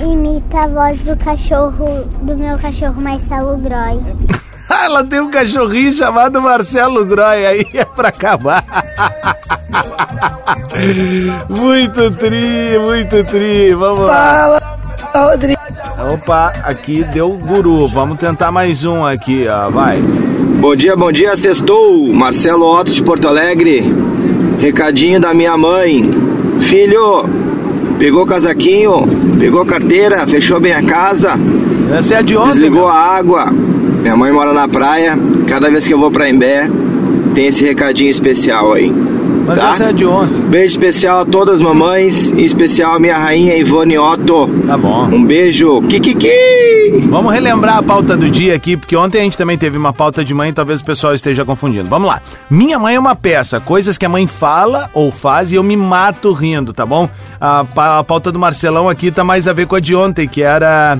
imita 0.00 0.62
a 0.62 0.68
voz 0.68 1.00
do 1.00 1.16
cachorro, 1.16 2.04
do 2.22 2.36
meu 2.36 2.58
cachorro 2.58 3.00
Marcelo 3.00 3.56
Groy. 3.58 4.00
Ela 4.84 5.04
tem 5.04 5.20
um 5.20 5.30
cachorrinho 5.30 5.92
chamado 5.92 6.40
Marcelo 6.40 7.04
Groy 7.04 7.46
aí 7.46 7.66
é 7.74 7.84
pra 7.84 8.08
acabar. 8.08 8.64
muito 11.48 12.10
tri, 12.12 12.78
muito 12.78 13.24
tri. 13.24 13.74
Vamos 13.74 14.06
lá. 14.06 14.60
Fala, 15.12 15.30
Rodrigo. 15.30 15.60
Opa, 16.12 16.52
aqui 16.64 17.04
deu 17.04 17.30
guru. 17.32 17.86
Vamos 17.86 18.18
tentar 18.18 18.50
mais 18.50 18.84
um 18.84 19.04
aqui, 19.04 19.46
ó. 19.46 19.70
Vai. 19.70 19.98
Bom 20.60 20.74
dia, 20.74 20.96
bom 20.96 21.12
dia, 21.12 21.36
sextou. 21.36 22.12
Marcelo 22.12 22.64
Otto 22.64 22.90
de 22.90 23.02
Porto 23.02 23.28
Alegre. 23.28 23.82
Recadinho 24.60 25.20
da 25.20 25.34
minha 25.34 25.56
mãe. 25.56 26.08
Filho, 26.60 27.24
pegou 27.98 28.24
casaquinho, 28.26 29.06
pegou 29.38 29.64
carteira, 29.64 30.26
fechou 30.26 30.58
bem 30.60 30.72
a 30.72 30.82
casa, 30.82 31.38
Essa 31.96 32.14
é 32.14 32.16
a 32.18 32.22
de 32.22 32.36
ontem. 32.36 32.48
desligou 32.52 32.80
meu. 32.82 32.88
a 32.88 32.94
água. 32.94 33.52
Minha 34.02 34.16
mãe 34.16 34.32
mora 34.32 34.52
na 34.52 34.66
praia. 34.68 35.18
Cada 35.46 35.70
vez 35.70 35.86
que 35.86 35.92
eu 35.94 35.98
vou 35.98 36.10
pra 36.10 36.28
Embé, 36.28 36.70
tem 37.34 37.46
esse 37.46 37.64
recadinho 37.64 38.10
especial 38.10 38.72
aí. 38.72 38.92
Mas 39.46 39.58
tá? 39.58 39.70
essa 39.70 39.84
é 39.84 39.88
a 39.88 39.92
de 39.92 40.06
ontem. 40.06 40.40
Beijo 40.42 40.72
especial 40.72 41.20
a 41.20 41.24
todas 41.24 41.56
as 41.56 41.60
mamães, 41.60 42.32
em 42.32 42.42
especial 42.42 42.94
a 42.94 42.98
minha 42.98 43.16
rainha 43.16 43.56
Ivone 43.56 43.98
Otto. 43.98 44.48
Tá 44.66 44.78
bom. 44.78 45.04
Um 45.04 45.24
beijo. 45.24 45.82
Kikiki! 45.82 46.28
Vamos 47.08 47.32
relembrar 47.32 47.78
a 47.78 47.82
pauta 47.82 48.16
do 48.16 48.30
dia 48.30 48.54
aqui, 48.54 48.76
porque 48.76 48.96
ontem 48.96 49.18
a 49.18 49.22
gente 49.22 49.36
também 49.36 49.58
teve 49.58 49.76
uma 49.76 49.92
pauta 49.92 50.24
de 50.24 50.32
mãe, 50.32 50.52
talvez 50.52 50.80
o 50.80 50.84
pessoal 50.84 51.14
esteja 51.14 51.44
confundindo. 51.44 51.88
Vamos 51.88 52.08
lá. 52.08 52.22
Minha 52.48 52.78
mãe 52.78 52.94
é 52.94 52.98
uma 52.98 53.14
peça, 53.14 53.60
coisas 53.60 53.98
que 53.98 54.06
a 54.06 54.08
mãe 54.08 54.26
fala 54.26 54.90
ou 54.94 55.10
faz 55.10 55.52
e 55.52 55.56
eu 55.56 55.62
me 55.62 55.76
mato 55.76 56.32
rindo, 56.32 56.72
tá 56.72 56.86
bom? 56.86 57.08
A, 57.40 57.64
a 57.98 58.04
pauta 58.04 58.32
do 58.32 58.38
Marcelão 58.38 58.88
aqui 58.88 59.10
tá 59.10 59.22
mais 59.22 59.46
a 59.46 59.52
ver 59.52 59.66
com 59.66 59.76
a 59.76 59.80
de 59.80 59.94
ontem, 59.94 60.26
que 60.26 60.42
era. 60.42 60.98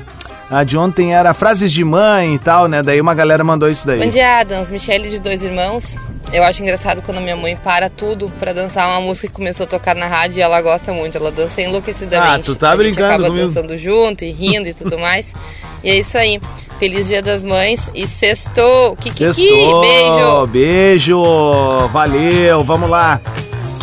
A 0.50 0.62
de 0.62 0.76
ontem 0.76 1.14
era 1.14 1.32
frases 1.34 1.72
de 1.72 1.82
mãe 1.84 2.34
e 2.34 2.38
tal, 2.38 2.68
né? 2.68 2.82
Daí 2.82 3.00
uma 3.00 3.14
galera 3.14 3.42
mandou 3.42 3.68
isso 3.68 3.86
daí. 3.86 3.98
Bom 4.00 4.08
dia, 4.08 4.40
Adams. 4.40 4.70
Michele 4.70 5.08
de 5.08 5.18
Dois 5.18 5.42
Irmãos. 5.42 5.96
Eu 6.32 6.42
acho 6.44 6.62
engraçado 6.62 7.00
quando 7.02 7.20
minha 7.20 7.36
mãe 7.36 7.54
para 7.56 7.88
tudo 7.88 8.30
pra 8.40 8.52
dançar 8.52 8.88
uma 8.88 9.00
música 9.00 9.28
que 9.28 9.34
começou 9.34 9.64
a 9.64 9.66
tocar 9.68 9.94
na 9.94 10.06
rádio 10.06 10.38
e 10.38 10.42
ela 10.42 10.60
gosta 10.60 10.92
muito. 10.92 11.16
Ela 11.16 11.30
dança 11.30 11.62
enlouquecidamente. 11.62 12.40
Ah, 12.40 12.44
tu 12.44 12.54
tá 12.56 12.72
a 12.72 12.76
brincando 12.76 13.04
acaba 13.14 13.26
comigo. 13.28 13.46
dançando 13.48 13.76
junto 13.76 14.24
e 14.24 14.30
rindo 14.32 14.68
e 14.68 14.74
tudo 14.74 14.98
mais. 14.98 15.32
E 15.82 15.90
é 15.90 15.96
isso 15.98 16.16
aí. 16.18 16.40
Feliz 16.78 17.06
Dia 17.06 17.22
das 17.22 17.44
Mães 17.44 17.88
e 17.94 18.06
sextou. 18.06 18.96
Kikiki, 18.96 19.32
Sextou, 19.34 20.46
beijo. 20.46 20.46
beijo, 20.48 21.88
valeu, 21.92 22.64
vamos 22.64 22.90
lá. 22.90 23.20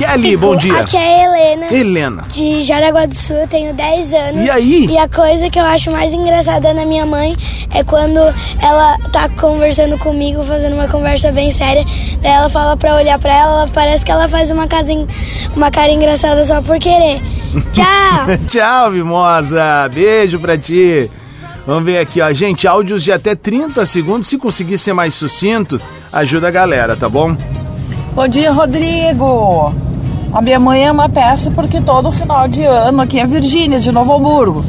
Kelly, 0.01 0.35
bom 0.35 0.55
dia. 0.55 0.79
Aqui 0.81 0.97
é 0.97 0.99
a 0.99 1.23
Helena. 1.23 1.73
Helena. 1.73 2.21
De 2.31 2.63
Jaraguá 2.63 3.05
do 3.05 3.15
Sul, 3.15 3.35
eu 3.35 3.47
tenho 3.47 3.71
10 3.73 4.13
anos. 4.13 4.45
E 4.45 4.49
aí? 4.49 4.87
E 4.89 4.97
a 4.97 5.07
coisa 5.07 5.47
que 5.47 5.59
eu 5.59 5.63
acho 5.63 5.91
mais 5.91 6.11
engraçada 6.11 6.73
na 6.73 6.83
minha 6.85 7.05
mãe 7.05 7.37
é 7.69 7.83
quando 7.83 8.19
ela 8.59 8.97
tá 9.11 9.29
conversando 9.29 9.99
comigo, 9.99 10.43
fazendo 10.43 10.73
uma 10.73 10.87
conversa 10.87 11.31
bem 11.31 11.51
séria. 11.51 11.85
Daí 12.19 12.31
ela 12.31 12.49
fala 12.49 12.75
pra 12.75 12.95
olhar 12.95 13.19
pra 13.19 13.31
ela, 13.31 13.51
ela 13.61 13.67
parece 13.71 14.03
que 14.03 14.11
ela 14.11 14.27
faz 14.27 14.49
uma, 14.49 14.65
en- 14.89 15.07
uma 15.55 15.69
cara 15.69 15.91
engraçada 15.91 16.43
só 16.45 16.63
por 16.63 16.79
querer. 16.79 17.21
Tchau! 17.71 18.37
Tchau, 18.47 18.89
Mimosa. 18.91 19.87
Beijo 19.93 20.39
pra 20.39 20.57
ti. 20.57 21.11
Vamos 21.67 21.83
ver 21.83 21.99
aqui, 21.99 22.19
ó. 22.21 22.31
Gente, 22.33 22.67
áudios 22.67 23.03
de 23.03 23.11
até 23.11 23.35
30 23.35 23.85
segundos. 23.85 24.27
Se 24.27 24.37
conseguir 24.39 24.79
ser 24.79 24.93
mais 24.93 25.13
sucinto, 25.13 25.79
ajuda 26.11 26.47
a 26.47 26.51
galera, 26.51 26.95
tá 26.95 27.07
bom? 27.07 27.37
Bom 28.13 28.27
dia, 28.27 28.51
Rodrigo. 28.51 29.73
A 30.33 30.41
minha 30.41 30.57
mãe 30.57 30.85
é 30.85 30.91
uma 30.91 31.09
peça 31.09 31.51
porque 31.51 31.81
todo 31.81 32.09
final 32.09 32.47
de 32.47 32.63
ano, 32.63 33.01
aqui 33.01 33.19
é 33.19 33.27
Virgínia, 33.27 33.81
de 33.81 33.91
Novo 33.91 34.15
Hamburgo. 34.15 34.63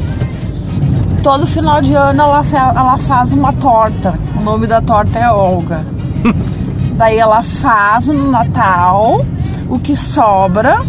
Todo 1.23 1.47
final 1.47 1.81
de 1.81 1.93
ano 1.93 2.21
ela, 2.21 2.43
ela 2.75 2.97
faz 2.97 3.31
uma 3.31 3.53
torta. 3.53 4.13
O 4.37 4.43
nome 4.43 4.67
da 4.67 4.81
torta 4.81 5.17
é 5.17 5.29
Olga. 5.29 5.85
Daí 6.97 7.17
ela 7.17 7.41
faz 7.41 8.07
no 8.07 8.29
Natal, 8.29 9.25
o 9.69 9.79
que 9.79 9.95
sobra, 9.95 10.81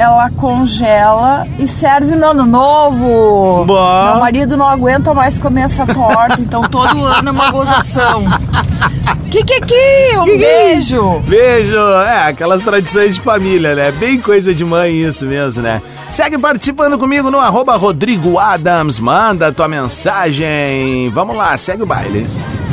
ela 0.00 0.30
congela 0.30 1.46
e 1.58 1.68
serve 1.68 2.16
no 2.16 2.30
ano 2.30 2.46
novo. 2.46 3.66
Bah. 3.66 4.12
Meu 4.12 4.20
marido 4.20 4.56
não 4.56 4.66
aguenta 4.66 5.12
mais 5.12 5.38
comer 5.38 5.62
essa 5.62 5.86
torta, 5.86 6.40
então 6.40 6.62
todo 6.62 6.96
ano 7.04 7.28
é 7.28 7.32
uma 7.32 7.50
gozação. 7.50 8.24
Kikiki, 9.30 10.18
um 10.18 10.24
beijo! 10.24 11.20
Beijo! 11.28 11.76
É, 11.76 12.28
aquelas 12.28 12.62
tradições 12.62 13.14
de 13.14 13.20
família, 13.20 13.74
né? 13.74 13.92
Bem 13.92 14.18
coisa 14.18 14.54
de 14.54 14.64
mãe 14.64 15.02
isso 15.02 15.26
mesmo, 15.26 15.62
né? 15.62 15.82
Segue 16.10 16.38
participando 16.38 16.98
comigo 16.98 17.30
no 17.30 17.38
arroba 17.38 17.76
Rodrigo 17.76 18.38
Adams. 18.38 18.98
Manda 18.98 19.52
tua 19.52 19.68
mensagem. 19.68 21.10
Vamos 21.10 21.36
lá, 21.36 21.56
segue 21.58 21.82
o 21.82 21.86
baile. 21.86 22.26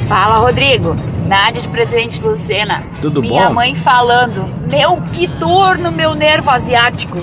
Fala, 0.07 0.37
Rodrigo. 0.37 0.95
Nádia 1.27 1.61
de 1.61 1.67
Presidente 1.67 2.21
Lucena. 2.21 2.83
Tudo 3.01 3.21
Minha 3.21 3.47
bom? 3.47 3.53
mãe 3.55 3.75
falando, 3.75 4.51
meu 4.69 5.01
que 5.13 5.27
dor 5.27 5.77
no 5.77 5.91
meu 5.91 6.13
nervo 6.15 6.49
asiático. 6.49 7.17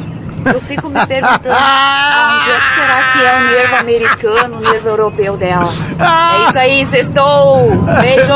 Eu 0.46 0.60
fico 0.60 0.90
me 0.90 1.06
perguntando, 1.06 1.38
onde 1.48 2.50
é 2.50 2.60
que 2.60 2.74
será 2.74 3.12
que 3.14 3.24
é 3.24 3.34
o 3.38 3.40
nervo 3.50 3.76
americano, 3.76 4.56
o 4.58 4.60
nervo 4.60 4.88
europeu 4.88 5.38
dela? 5.38 5.64
É 5.98 6.48
isso 6.50 6.58
aí, 6.58 6.84
sextou! 6.84 7.70
Beijo! 7.98 8.30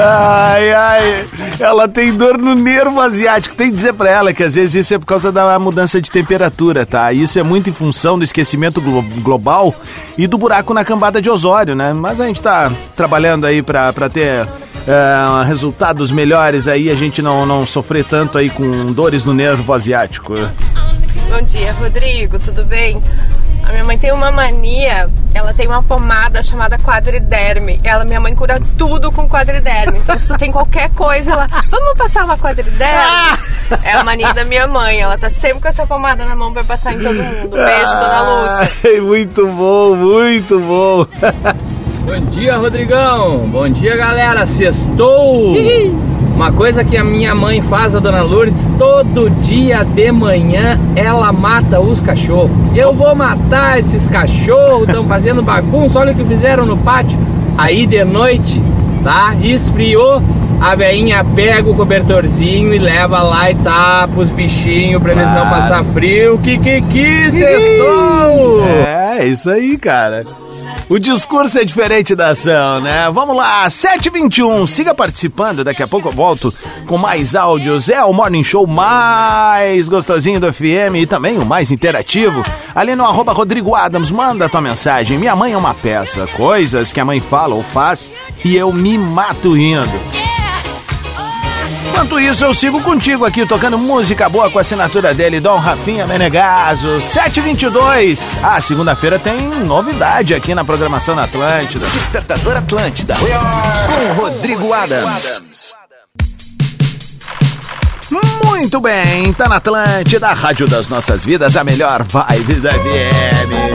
Ai, 0.00 0.72
ai, 0.72 1.24
ela 1.58 1.88
tem 1.88 2.12
dor 2.14 2.38
no 2.38 2.54
nervo 2.54 3.00
asiático. 3.00 3.56
Tem 3.56 3.70
que 3.70 3.74
dizer 3.76 3.92
pra 3.94 4.08
ela 4.08 4.32
que 4.32 4.44
às 4.44 4.54
vezes 4.54 4.74
isso 4.86 4.94
é 4.94 4.98
por 5.00 5.06
causa 5.06 5.32
da 5.32 5.58
mudança 5.58 6.00
de 6.00 6.12
temperatura, 6.12 6.86
tá? 6.86 7.12
Isso 7.12 7.36
é 7.40 7.42
muito 7.42 7.68
em 7.68 7.72
função 7.72 8.16
do 8.16 8.22
esquecimento 8.24 8.80
glo- 8.80 9.02
global 9.20 9.74
e 10.16 10.28
do 10.28 10.38
buraco 10.38 10.72
na 10.72 10.84
cambada 10.84 11.20
de 11.20 11.28
ozório, 11.28 11.74
né? 11.74 11.92
Mas 11.92 12.20
a 12.20 12.26
gente 12.26 12.40
tá 12.40 12.70
trabalhando 12.94 13.46
aí 13.46 13.62
pra, 13.62 13.92
pra 13.92 14.08
ter 14.08 14.46
é, 14.86 15.44
resultados 15.46 16.10
melhores 16.10 16.66
aí, 16.68 16.90
a 16.90 16.94
gente 16.94 17.22
não, 17.22 17.46
não 17.46 17.66
sofrer 17.66 18.04
tanto 18.04 18.38
aí 18.38 18.50
com 18.50 18.92
dores 18.92 19.24
no 19.24 19.32
nervo 19.32 19.72
asiático. 19.72 20.34
Bom 21.30 21.42
dia, 21.42 21.72
Rodrigo, 21.72 22.38
tudo 22.38 22.64
bem? 22.64 23.02
A 23.62 23.70
minha 23.70 23.84
mãe 23.84 23.96
tem 23.96 24.12
uma 24.12 24.30
mania, 24.32 25.08
ela 25.32 25.54
tem 25.54 25.68
uma 25.68 25.82
pomada 25.82 26.42
chamada 26.42 26.76
quadriderme. 26.78 27.80
Ela, 27.84 28.04
minha 28.04 28.20
mãe 28.20 28.34
cura 28.34 28.60
tudo 28.76 29.10
com 29.12 29.28
quadriderme. 29.28 29.98
Então, 29.98 30.18
se 30.18 30.26
tu 30.26 30.36
tem 30.36 30.50
qualquer 30.50 30.90
coisa, 30.90 31.32
ela, 31.32 31.48
vamos 31.68 31.96
passar 31.96 32.24
uma 32.24 32.36
quadriderme? 32.36 33.38
É 33.84 33.92
a 33.92 34.04
mania 34.04 34.34
da 34.34 34.44
minha 34.44 34.66
mãe. 34.66 35.00
Ela 35.00 35.16
tá 35.16 35.30
sempre 35.30 35.60
com 35.60 35.68
essa 35.68 35.86
pomada 35.86 36.24
na 36.24 36.34
mão 36.34 36.52
pra 36.52 36.64
passar 36.64 36.92
em 36.92 36.98
todo 36.98 37.14
mundo. 37.14 37.56
Beijo, 37.56 37.86
dona 37.86 38.20
Lúcia. 38.22 39.02
Muito 39.02 39.46
bom, 39.46 39.94
muito 39.94 40.60
bom. 40.60 41.06
Bom 42.04 42.20
dia, 42.30 42.56
Rodrigão. 42.56 43.48
Bom 43.48 43.68
dia, 43.68 43.96
galera. 43.96 44.44
Sextou. 44.46 45.54
Uma 46.34 46.50
coisa 46.50 46.82
que 46.82 46.96
a 46.96 47.04
minha 47.04 47.34
mãe 47.34 47.60
faz, 47.60 47.94
a 47.94 48.00
dona 48.00 48.22
Lourdes, 48.22 48.68
todo 48.78 49.30
dia 49.42 49.84
de 49.84 50.10
manhã 50.10 50.80
ela 50.96 51.30
mata 51.32 51.78
os 51.80 52.02
cachorros. 52.02 52.50
Eu 52.74 52.92
vou 52.92 53.14
matar 53.14 53.78
esses 53.78 54.08
cachorros, 54.08 54.88
estão 54.88 55.04
fazendo 55.04 55.42
bagunça, 55.42 56.00
olha 56.00 56.12
o 56.12 56.16
que 56.16 56.24
fizeram 56.24 56.64
no 56.66 56.76
pátio. 56.78 57.18
Aí 57.56 57.86
de 57.86 58.02
noite, 58.04 58.60
tá? 59.04 59.36
Esfriou, 59.42 60.22
a 60.60 60.74
veinha 60.74 61.22
pega 61.36 61.68
o 61.70 61.74
cobertorzinho 61.74 62.72
e 62.74 62.78
leva 62.78 63.22
lá 63.22 63.50
e 63.50 63.54
tapa 63.56 64.18
os 64.18 64.30
bichinhos 64.32 65.00
pra 65.02 65.12
eles 65.12 65.26
não 65.26 65.32
Claro. 65.42 65.50
passar 65.50 65.84
frio. 65.84 66.38
Que 66.38 66.58
que 66.58 66.80
que 66.80 67.30
sextou! 67.30 68.64
É, 68.66 69.26
isso 69.26 69.50
aí, 69.50 69.76
cara. 69.76 70.24
O 70.88 70.98
discurso 70.98 71.58
é 71.58 71.64
diferente 71.64 72.14
da 72.14 72.28
ação, 72.28 72.80
né? 72.80 73.10
Vamos 73.10 73.34
lá, 73.34 73.66
7h21, 73.66 74.66
siga 74.66 74.94
participando, 74.94 75.64
daqui 75.64 75.82
a 75.82 75.86
pouco 75.88 76.08
eu 76.08 76.12
volto 76.12 76.52
com 76.86 76.98
mais 76.98 77.34
áudios. 77.34 77.88
É 77.88 78.04
o 78.04 78.12
Morning 78.12 78.44
Show 78.44 78.66
mais 78.66 79.88
gostosinho 79.88 80.38
do 80.38 80.52
FM 80.52 80.96
e 80.96 81.06
também 81.06 81.38
o 81.38 81.46
mais 81.46 81.72
interativo. 81.72 82.42
Ali 82.74 82.94
no 82.94 83.04
arroba 83.04 83.32
Rodrigo 83.32 83.74
Adams, 83.74 84.10
manda 84.10 84.48
tua 84.48 84.60
mensagem. 84.60 85.16
Minha 85.16 85.34
mãe 85.34 85.52
é 85.52 85.56
uma 85.56 85.72
peça, 85.72 86.26
coisas 86.36 86.92
que 86.92 87.00
a 87.00 87.04
mãe 87.04 87.20
fala 87.20 87.54
ou 87.54 87.62
faz 87.62 88.10
e 88.44 88.54
eu 88.54 88.72
me 88.72 88.98
mato 88.98 89.54
rindo. 89.54 90.21
Enquanto 91.92 92.18
isso, 92.18 92.42
eu 92.42 92.54
sigo 92.54 92.80
contigo 92.82 93.26
aqui 93.26 93.44
tocando 93.44 93.76
música 93.76 94.26
boa 94.26 94.50
com 94.50 94.56
a 94.56 94.62
assinatura 94.62 95.12
dele, 95.12 95.40
Dom 95.40 95.58
Rafinha 95.58 96.06
Menegaso, 96.06 96.98
722. 97.02 98.18
Ah, 98.42 98.62
segunda-feira 98.62 99.18
tem 99.18 99.46
novidade 99.66 100.34
aqui 100.34 100.54
na 100.54 100.64
programação 100.64 101.14
da 101.14 101.24
Atlântida. 101.24 101.84
Despertador 101.88 102.56
Atlântida. 102.56 103.14
Com 103.14 104.22
Rodrigo 104.22 104.72
Adams. 104.72 105.42
Muito 108.46 108.80
bem, 108.80 109.30
tá 109.34 109.46
na 109.46 109.56
Atlântida, 109.56 110.28
a 110.28 110.32
rádio 110.32 110.66
das 110.66 110.88
nossas 110.88 111.22
vidas, 111.26 111.58
a 111.58 111.62
melhor 111.62 112.04
vibe 112.04 112.54
da 112.54 112.72
FM. 112.72 113.71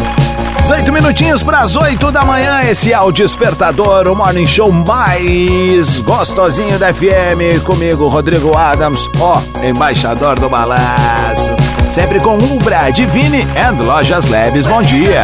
18 0.67 0.91
minutinhos 0.91 1.43
para 1.43 1.59
as 1.59 1.77
8 1.77 2.11
da 2.11 2.25
manhã, 2.25 2.59
esse 2.59 2.91
é 2.91 2.99
o 2.99 3.09
Despertador, 3.09 4.05
o 4.05 4.13
morning 4.13 4.45
show 4.45 4.69
mais 4.69 6.01
gostosinho 6.01 6.77
da 6.77 6.93
FM. 6.93 7.63
Comigo, 7.63 8.09
Rodrigo 8.09 8.53
Adams, 8.53 9.09
ó, 9.17 9.41
embaixador 9.63 10.37
do 10.37 10.49
balaço. 10.49 11.55
Sempre 11.89 12.19
com 12.19 12.35
Ubra, 12.35 12.89
Divine 12.89 13.47
and 13.55 13.81
Lojas 13.81 14.27
Labs. 14.27 14.67
Bom 14.67 14.81
dia. 14.81 15.23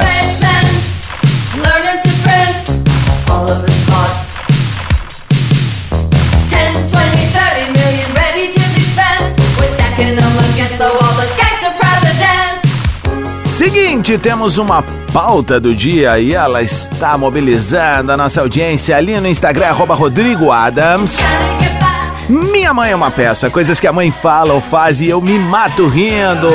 Temos 14.04 14.58
uma 14.58 14.84
pauta 15.14 15.62
do 15.62 15.74
dia 15.74 16.20
e 16.20 16.34
ela 16.34 16.62
está 16.62 17.18
mobilizando 17.18 18.12
a 18.12 18.18
nossa 18.18 18.42
audiência 18.42 18.98
ali 18.98 19.18
no 19.18 19.30
Instagram, 19.30 19.68
arroba 19.68 19.96
Rodrigo 19.96 20.52
Adams. 20.52 21.18
Minha 22.30 22.74
mãe 22.74 22.92
é 22.92 22.96
uma 22.96 23.12
peça, 23.12 23.50
coisas 23.50 23.80
que 23.80 23.88
a 23.88 23.92
mãe 23.94 24.10
fala 24.10 24.54
ou 24.54 24.62
faz 24.62 25.02
e 25.02 25.10
eu 25.10 25.22
me 25.22 25.38
mato 25.38 25.88
rindo. 25.88 26.48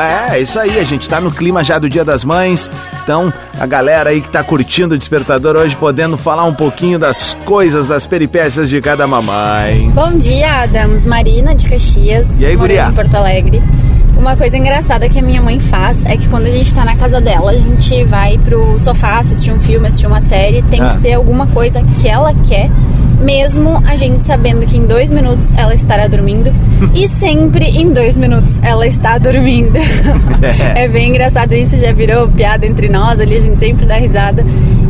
É, 0.00 0.40
isso 0.40 0.58
aí, 0.58 0.78
a 0.78 0.84
gente 0.84 1.08
tá 1.08 1.20
no 1.20 1.30
clima 1.30 1.62
já 1.62 1.78
do 1.78 1.88
Dia 1.88 2.04
das 2.04 2.24
Mães. 2.24 2.70
Então, 3.02 3.32
a 3.58 3.66
galera 3.66 4.10
aí 4.10 4.20
que 4.20 4.28
tá 4.30 4.42
curtindo 4.42 4.94
o 4.94 4.98
despertador 4.98 5.56
hoje, 5.56 5.76
podendo 5.76 6.16
falar 6.16 6.44
um 6.44 6.54
pouquinho 6.54 6.98
das 6.98 7.34
coisas, 7.44 7.86
das 7.86 8.06
peripécias 8.06 8.68
de 8.70 8.80
cada 8.80 9.06
mamãe. 9.06 9.90
Bom 9.90 10.12
dia, 10.16 10.62
Adams. 10.62 11.04
Marina 11.04 11.54
de 11.54 11.68
Caxias. 11.68 12.40
E 12.40 12.46
aí, 12.46 12.56
guria? 12.56 12.86
em 12.88 12.92
Porto 12.92 13.14
Alegre. 13.14 13.62
Uma 14.16 14.36
coisa 14.36 14.56
engraçada 14.56 15.08
que 15.08 15.18
a 15.18 15.22
minha 15.22 15.40
mãe 15.42 15.58
faz 15.58 16.04
é 16.04 16.16
que 16.16 16.28
quando 16.28 16.46
a 16.46 16.50
gente 16.50 16.74
tá 16.74 16.84
na 16.84 16.94
casa 16.96 17.20
dela, 17.20 17.50
a 17.52 17.56
gente 17.56 18.04
vai 18.04 18.38
pro 18.38 18.78
sofá 18.78 19.18
assistir 19.18 19.50
um 19.52 19.60
filme, 19.60 19.86
assistir 19.88 20.06
uma 20.06 20.20
série, 20.20 20.62
tem 20.62 20.80
Ah. 20.82 20.88
que 20.88 20.94
ser 20.96 21.14
alguma 21.14 21.46
coisa 21.46 21.82
que 22.00 22.06
ela 22.08 22.34
quer, 22.46 22.70
mesmo 23.20 23.82
a 23.86 23.96
gente 23.96 24.22
sabendo 24.22 24.66
que 24.66 24.76
em 24.76 24.86
dois 24.86 25.10
minutos 25.10 25.52
ela 25.56 25.74
estará 25.74 26.06
dormindo 26.06 26.52
e 26.94 27.06
sempre 27.06 27.66
em 27.66 27.92
dois 27.92 28.16
minutos 28.16 28.58
ela 28.62 28.86
está 28.86 29.18
dormindo. 29.18 29.78
é 30.74 30.88
bem 30.88 31.10
engraçado 31.10 31.54
isso, 31.54 31.78
já 31.78 31.92
virou 31.92 32.28
piada 32.28 32.66
entre 32.66 32.88
nós 32.88 33.20
ali, 33.20 33.36
a 33.36 33.40
gente 33.40 33.58
sempre 33.58 33.86
dá 33.86 33.96
risada. 33.96 34.44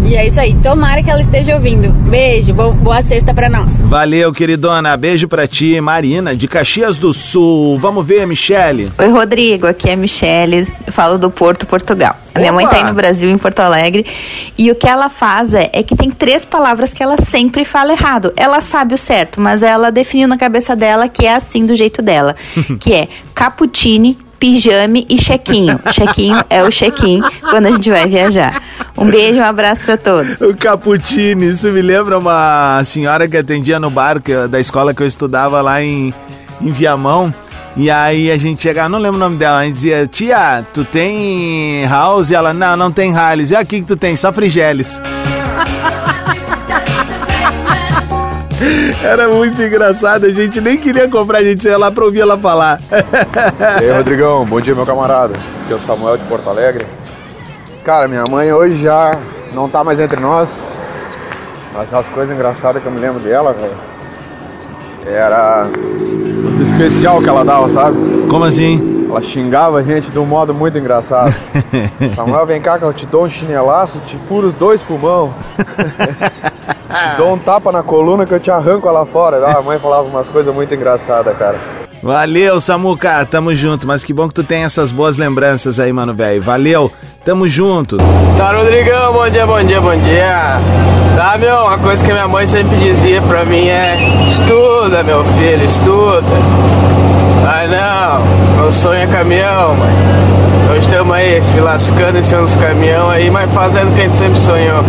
E 0.04 0.16
é 0.16 0.26
isso 0.26 0.40
aí, 0.40 0.54
tomara 0.60 1.02
que 1.02 1.10
ela 1.10 1.20
esteja 1.20 1.54
ouvindo. 1.54 1.90
Beijo, 1.92 2.52
bom- 2.52 2.74
boa 2.74 3.00
sexta 3.00 3.32
pra 3.32 3.48
nós. 3.48 3.78
Valeu, 3.80 4.32
queridona. 4.32 4.96
Beijo 4.96 5.28
pra 5.28 5.46
ti, 5.46 5.80
Marina, 5.80 6.34
de 6.34 6.48
Caxias 6.48 6.96
do 6.98 7.14
Sul. 7.14 7.78
Vamos 7.78 8.04
ver, 8.04 8.26
Michele. 8.26 8.88
Oi, 8.98 9.08
Rodrigo. 9.08 9.66
Aqui 9.68 9.88
é 9.88 9.92
a 9.92 9.96
Michele. 9.96 10.66
Eu 10.84 10.92
falo 10.92 11.16
do 11.16 11.30
Porto, 11.30 11.64
Portugal. 11.66 12.16
A 12.34 12.40
minha 12.40 12.52
mãe 12.52 12.66
tá 12.66 12.76
aí 12.76 12.84
no 12.84 12.94
Brasil, 12.94 13.30
em 13.30 13.38
Porto 13.38 13.60
Alegre. 13.60 14.04
E 14.58 14.70
o 14.70 14.74
que 14.74 14.88
ela 14.88 15.08
faz 15.08 15.54
é, 15.54 15.70
é 15.72 15.82
que 15.82 15.94
tem 15.94 16.10
três 16.10 16.44
palavras 16.44 16.92
que 16.92 17.02
ela 17.02 17.20
sempre 17.20 17.64
fala 17.64 17.92
errado. 17.92 18.32
Ela 18.36 18.60
sabe 18.60 18.94
o 18.94 18.98
certo, 18.98 19.40
mas 19.40 19.62
ela 19.62 19.92
definiu 19.92 20.26
na 20.26 20.36
cabeça 20.36 20.74
dela 20.74 21.08
que 21.08 21.24
é 21.26 21.34
assim 21.34 21.64
do 21.66 21.76
jeito 21.76 22.02
dela. 22.02 22.34
que 22.80 22.92
é 22.94 23.06
cappuccini, 23.34 24.16
pijame 24.40 25.06
e 25.08 25.16
chequinho. 25.22 25.78
chequinho 25.92 26.42
é 26.48 26.64
o 26.64 26.70
check-in 26.70 27.20
quando 27.50 27.66
a 27.66 27.70
gente 27.72 27.90
vai 27.90 28.06
viajar. 28.08 28.62
Um 28.96 29.08
beijo, 29.08 29.38
um 29.38 29.44
abraço 29.44 29.84
pra 29.84 29.96
todos. 29.98 30.40
O 30.40 30.54
Cappuccini, 30.56 31.48
isso 31.50 31.68
me 31.68 31.82
lembra 31.82 32.18
uma 32.18 32.82
senhora 32.84 33.28
que 33.28 33.36
atendia 33.36 33.78
no 33.78 33.90
bar 33.90 34.20
eu- 34.26 34.48
da 34.48 34.58
escola 34.58 34.92
que 34.94 35.02
eu 35.02 35.06
estudava 35.06 35.60
lá 35.60 35.82
em, 35.82 36.12
em 36.60 36.68
Viamão. 36.72 37.32
E 37.76 37.88
aí 37.90 38.30
a 38.32 38.36
gente 38.36 38.60
chegava, 38.62 38.88
não 38.88 38.98
lembro 38.98 39.16
o 39.16 39.20
nome 39.20 39.36
dela, 39.36 39.58
a 39.58 39.64
gente 39.64 39.74
dizia, 39.74 40.06
tia, 40.06 40.64
tu 40.74 40.84
tem 40.84 41.86
house? 41.86 42.30
E 42.30 42.34
ela, 42.34 42.52
não, 42.52 42.76
não 42.76 42.90
tem 42.90 43.14
Harleys. 43.14 43.52
E 43.52 43.56
aqui 43.56 43.80
que 43.80 43.86
tu 43.86 43.96
tem? 43.96 44.16
Só 44.16 44.32
frigeles. 44.32 45.00
Era 49.02 49.28
muito 49.28 49.60
engraçado, 49.62 50.26
a 50.26 50.30
gente 50.30 50.60
nem 50.60 50.76
queria 50.76 51.08
comprar, 51.08 51.38
a 51.38 51.44
gente 51.44 51.66
ia 51.66 51.78
lá 51.78 51.90
pra 51.90 52.04
ouvir 52.04 52.20
ela 52.20 52.38
falar. 52.38 52.78
E 53.80 53.84
aí, 53.84 53.90
Rodrigão, 53.90 54.44
bom 54.44 54.60
dia, 54.60 54.74
meu 54.74 54.84
camarada. 54.84 55.34
Aqui 55.62 55.72
é 55.72 55.76
o 55.76 55.80
Samuel 55.80 56.18
de 56.18 56.24
Porto 56.24 56.48
Alegre. 56.50 56.86
Cara, 57.82 58.06
minha 58.06 58.24
mãe 58.30 58.52
hoje 58.52 58.82
já 58.82 59.12
não 59.54 59.68
tá 59.70 59.82
mais 59.82 59.98
entre 60.00 60.20
nós, 60.20 60.62
mas 61.72 61.92
as 61.94 62.08
coisas 62.10 62.36
engraçadas 62.36 62.82
que 62.82 62.88
eu 62.88 62.92
me 62.92 63.00
lembro 63.00 63.20
dela, 63.20 63.54
velho, 63.54 63.72
era 65.06 65.66
os 66.48 66.60
especial 66.60 67.20
que 67.20 67.28
ela 67.28 67.44
dava, 67.44 67.68
sabe? 67.68 67.96
Como 68.28 68.44
assim? 68.44 69.06
Ela 69.08 69.22
xingava 69.22 69.78
a 69.78 69.82
gente 69.82 70.10
de 70.10 70.18
um 70.18 70.26
modo 70.26 70.54
muito 70.54 70.78
engraçado. 70.78 71.34
Samuel, 72.14 72.46
vem 72.46 72.60
cá 72.60 72.78
que 72.78 72.84
eu 72.84 72.92
te 72.92 73.06
dou 73.06 73.24
um 73.24 73.28
chinelaço, 73.28 74.00
te 74.00 74.16
furo 74.16 74.46
os 74.46 74.56
dois 74.56 74.82
pulmão. 74.82 75.34
te 75.56 77.16
dou 77.16 77.34
um 77.34 77.38
tapa 77.38 77.72
na 77.72 77.82
coluna 77.82 78.24
que 78.24 78.32
eu 78.32 78.40
te 78.40 78.50
arranco 78.50 78.90
lá 78.90 79.04
fora. 79.04 79.44
Ah, 79.46 79.58
a 79.58 79.62
mãe 79.62 79.78
falava 79.78 80.08
umas 80.08 80.28
coisas 80.28 80.54
muito 80.54 80.74
engraçadas, 80.74 81.36
cara. 81.36 81.58
Valeu, 82.02 82.60
Samuca, 82.60 83.26
tamo 83.26 83.54
junto. 83.54 83.86
Mas 83.86 84.02
que 84.02 84.12
bom 84.12 84.28
que 84.28 84.34
tu 84.34 84.44
tem 84.44 84.64
essas 84.64 84.90
boas 84.90 85.16
lembranças 85.16 85.78
aí, 85.78 85.92
mano, 85.92 86.14
velho. 86.14 86.42
Valeu, 86.42 86.90
tamo 87.24 87.46
junto. 87.46 87.96
Tá, 88.36 88.52
Rodrigão, 88.52 89.12
bom 89.12 89.28
dia, 89.28 89.46
bom 89.46 89.62
dia, 89.62 89.80
bom 89.80 89.96
dia. 89.96 90.58
Tá, 91.16 91.36
meu, 91.38 91.64
uma 91.64 91.78
coisa 91.78 92.04
que 92.04 92.12
minha 92.12 92.28
mãe 92.28 92.46
sempre 92.46 92.76
dizia 92.78 93.20
pra 93.22 93.44
mim 93.44 93.68
é: 93.68 93.96
estuda, 94.28 95.02
meu 95.02 95.24
filho, 95.24 95.64
estuda. 95.64 96.26
Ah, 97.46 97.66
não, 97.66 98.62
meu 98.62 98.72
sonho 98.72 99.02
é 99.02 99.06
caminhão, 99.06 99.74
mãe. 99.74 99.90
Nós 100.68 100.82
estamos 100.84 101.14
aí 101.14 101.42
se 101.42 101.60
lascando 101.60 102.18
em 102.18 102.22
cima 102.22 102.42
dos 102.42 102.56
caminhão 102.56 103.10
aí, 103.10 103.30
mas 103.30 103.50
fazendo 103.52 103.90
o 103.90 103.94
que 103.94 104.00
a 104.00 104.04
gente 104.04 104.16
sempre 104.16 104.38
sonhou. 104.38 104.82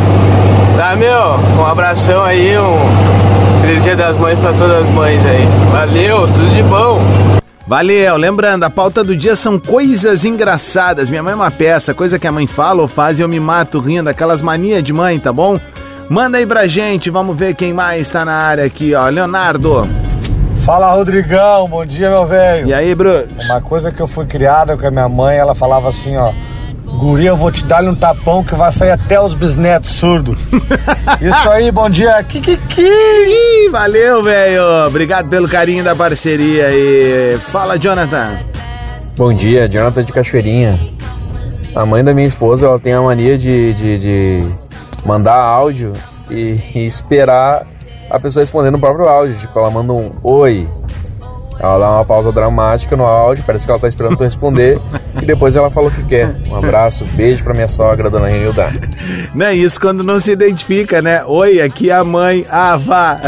Tá, 0.78 0.96
meu, 0.96 1.40
um 1.60 1.66
abração 1.66 2.24
aí, 2.24 2.58
um 2.58 3.62
feliz 3.62 3.84
dia 3.84 3.96
das 3.96 4.18
mães 4.18 4.38
pra 4.40 4.54
todas 4.54 4.84
as 4.84 4.90
mães 4.90 5.22
aí. 5.26 5.48
Valeu, 5.72 6.28
tudo 6.28 6.54
de 6.54 6.64
bom. 6.64 7.41
Valeu, 7.72 8.18
lembrando, 8.18 8.66
a 8.66 8.70
pauta 8.70 9.02
do 9.02 9.16
dia 9.16 9.34
são 9.34 9.58
coisas 9.58 10.26
engraçadas. 10.26 11.10
Minha 11.10 11.24
mãe 11.24 11.32
é 11.32 11.36
uma 11.38 11.50
peça, 11.50 11.94
coisa 11.94 12.20
que 12.20 12.28
a 12.28 12.32
mãe 12.32 12.46
fala 12.46 12.82
ou 12.82 12.88
faz 12.90 13.18
e 13.18 13.22
eu 13.22 13.30
me 13.30 13.40
mato 13.40 13.80
rindo, 13.80 14.10
aquelas 14.10 14.42
manias 14.42 14.84
de 14.84 14.92
mãe, 14.92 15.18
tá 15.18 15.32
bom? 15.32 15.58
Manda 16.10 16.38
aí 16.38 16.46
pra 16.46 16.68
gente, 16.68 17.10
vamos 17.10 17.34
ver 17.34 17.56
quem 17.56 17.72
mais 17.72 18.10
tá 18.10 18.26
na 18.26 18.34
área 18.34 18.66
aqui, 18.66 18.94
ó. 18.94 19.08
Leonardo. 19.08 19.88
Fala, 20.66 20.92
Rodrigão. 20.92 21.70
Bom 21.70 21.86
dia, 21.86 22.10
meu 22.10 22.28
velho. 22.28 22.68
E 22.68 22.74
aí, 22.74 22.94
Bruno? 22.94 23.24
Uma 23.46 23.62
coisa 23.62 23.90
que 23.90 24.02
eu 24.02 24.08
fui 24.08 24.26
criado 24.26 24.78
com 24.78 24.86
a 24.86 24.92
minha 24.92 25.08
mãe, 25.08 25.38
ela 25.38 25.56
falava 25.56 25.88
assim, 25.88 26.18
ó. 26.18 26.34
Guri, 26.98 27.26
eu 27.26 27.36
vou 27.38 27.52
te 27.52 27.66
dar 27.66 27.84
um 27.84 27.96
tapão 27.96 28.44
que 28.44 28.54
vai 28.54 28.72
sair 28.72 28.92
até 28.92 29.20
os 29.20 29.34
bisnetos 29.34 29.92
surdo. 29.92 30.38
Isso 31.22 31.50
aí, 31.50 31.72
bom 31.72 31.90
dia. 31.90 32.24
Ih, 32.78 33.70
Valeu, 33.70 34.24
velho. 34.24 34.62
Obrigado 34.88 35.30
pelo 35.30 35.48
carinho 35.48 35.84
da 35.84 35.96
parceria 35.96 36.68
aí. 36.68 37.38
Fala, 37.48 37.78
Jonathan. 37.78 38.38
Bom 39.18 39.34
dia, 39.34 39.68
Jonathan 39.68 40.04
de 40.04 40.14
Cachoeirinha. 40.14 40.80
A 41.76 41.86
mãe 41.86 42.04
da 42.04 42.14
minha 42.14 42.28
esposa, 42.28 42.68
ela 42.68 42.80
tem 42.80 42.94
a 42.94 43.02
mania 43.02 43.38
de, 43.38 43.74
de, 43.74 43.98
de 43.98 44.50
mandar 45.06 45.40
áudio 45.40 45.94
e, 46.30 46.60
e 46.76 46.86
esperar 46.86 47.66
a 48.10 48.20
pessoa 48.20 48.44
responder 48.44 48.72
no 48.72 48.80
próprio 48.80 49.08
áudio. 49.08 49.38
Tipo, 49.38 49.60
ela 49.60 49.72
manda 49.72 49.94
um 49.94 50.12
oi. 50.24 50.68
Ela 51.62 51.78
dá 51.78 51.92
uma 51.92 52.06
pausa 52.06 52.32
dramática 52.32 52.96
no 52.96 53.06
áudio, 53.06 53.44
parece 53.46 53.66
que 53.66 53.72
ela 53.72 53.80
tá 53.80 53.88
esperando 53.88 54.18
tu 54.18 54.24
responder 54.24 54.80
e 55.22 55.26
depois 55.26 55.56
ela 55.56 55.70
fala 55.70 55.90
o 55.90 55.92
que 55.92 56.04
quer. 56.06 56.34
Um 56.50 56.56
abraço, 56.56 57.06
beijo 57.14 57.44
pra 57.44 57.54
minha 57.54 57.68
sogra, 57.68 58.10
dona 58.10 58.28
Renilda. 58.28 58.72
Não 59.36 59.46
é 59.46 59.56
isso 59.56 59.80
quando 59.80 60.04
não 60.04 60.20
se 60.20 60.32
identifica, 60.32 61.02
né? 61.02 61.24
Oi, 61.26 61.62
aqui 61.62 61.92
é 61.92 61.94
a 61.94 62.04
mãe. 62.04 62.46
Ah, 62.50 62.78
vá. 62.78 63.20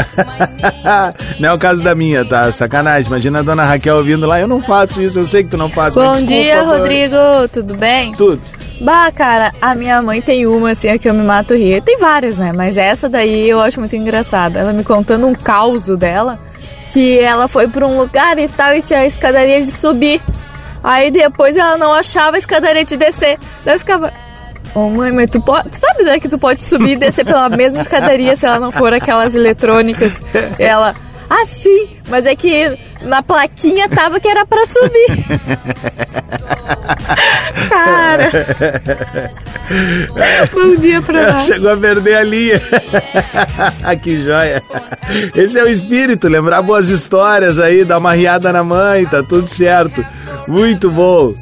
não 1.38 1.50
é 1.50 1.52
o 1.54 1.58
caso 1.58 1.82
da 1.82 1.94
minha, 1.94 2.24
tá? 2.24 2.50
Sacanagem. 2.50 3.06
Imagina 3.06 3.38
a 3.38 3.42
dona 3.42 3.64
Raquel 3.64 3.96
ouvindo 3.96 4.26
lá. 4.26 4.40
Eu 4.40 4.48
não 4.48 4.60
faço 4.60 5.00
isso, 5.00 5.20
eu 5.20 5.26
sei 5.26 5.44
que 5.44 5.50
tu 5.50 5.56
não 5.56 5.68
faz. 5.68 5.94
mas 5.94 6.04
Bom 6.04 6.12
desculpa, 6.12 6.34
dia, 6.34 6.64
mãe. 6.64 6.78
Rodrigo. 6.78 7.16
Tudo 7.52 7.74
bem? 7.76 8.12
Tudo. 8.12 8.40
Bah, 8.80 9.10
cara, 9.12 9.52
a 9.62 9.74
minha 9.74 10.02
mãe 10.02 10.20
tem 10.20 10.46
uma 10.46 10.72
assim, 10.72 10.88
a 10.88 10.98
que 10.98 11.08
eu 11.08 11.14
me 11.14 11.22
mato 11.22 11.54
rir. 11.54 11.80
Tem 11.82 11.96
várias, 11.96 12.36
né? 12.36 12.52
Mas 12.52 12.76
essa 12.76 13.08
daí 13.08 13.48
eu 13.48 13.60
acho 13.60 13.78
muito 13.78 13.94
engraçada. 13.94 14.58
Ela 14.58 14.72
me 14.72 14.82
contando 14.82 15.26
um 15.26 15.34
caos 15.34 15.86
dela, 15.96 16.38
que 16.94 17.18
ela 17.18 17.48
foi 17.48 17.66
pra 17.66 17.84
um 17.84 17.98
lugar 17.98 18.38
e 18.38 18.46
tal 18.46 18.72
e 18.72 18.80
tinha 18.80 19.00
a 19.00 19.04
escadaria 19.04 19.60
de 19.60 19.72
subir. 19.72 20.22
Aí 20.82 21.10
depois 21.10 21.56
ela 21.56 21.76
não 21.76 21.92
achava 21.92 22.36
a 22.36 22.38
escadaria 22.38 22.84
de 22.84 22.96
descer. 22.96 23.36
Daí 23.64 23.74
eu 23.74 23.80
ficava. 23.80 24.12
Ô 24.76 24.88
mãe, 24.88 25.10
mas 25.10 25.28
tu 25.28 25.40
pode. 25.40 25.74
Sabe 25.74 26.04
né, 26.04 26.20
que 26.20 26.28
tu 26.28 26.38
pode 26.38 26.62
subir 26.62 26.92
e 26.92 26.96
descer 26.96 27.24
pela 27.24 27.48
mesma 27.48 27.80
escadaria 27.80 28.36
se 28.36 28.46
ela 28.46 28.60
não 28.60 28.70
for 28.70 28.94
aquelas 28.94 29.34
eletrônicas? 29.34 30.22
Ela. 30.56 30.94
Ah, 31.28 31.44
sim, 31.46 31.88
mas 32.08 32.26
é 32.26 32.36
que 32.36 32.76
na 33.02 33.22
plaquinha 33.22 33.88
tava 33.88 34.20
que 34.20 34.28
era 34.28 34.44
pra 34.46 34.64
subir. 34.66 35.24
Cara. 37.68 38.30
Bom 40.52 40.76
dia 40.76 41.00
pra 41.02 41.32
nós. 41.32 41.44
Chegou 41.44 41.72
a 41.72 41.76
perder 41.76 42.16
a 42.16 42.22
linha. 42.22 42.60
que 44.02 44.22
joia. 44.22 44.62
Esse 45.34 45.58
é 45.58 45.64
o 45.64 45.68
espírito, 45.68 46.28
lembrar 46.28 46.62
boas 46.62 46.88
histórias 46.88 47.58
aí, 47.58 47.84
dar 47.84 47.98
uma 47.98 48.12
riada 48.12 48.52
na 48.52 48.62
mãe, 48.62 49.06
tá 49.06 49.22
tudo 49.22 49.48
certo. 49.48 50.04
Muito 50.46 50.90
bom. 50.90 51.34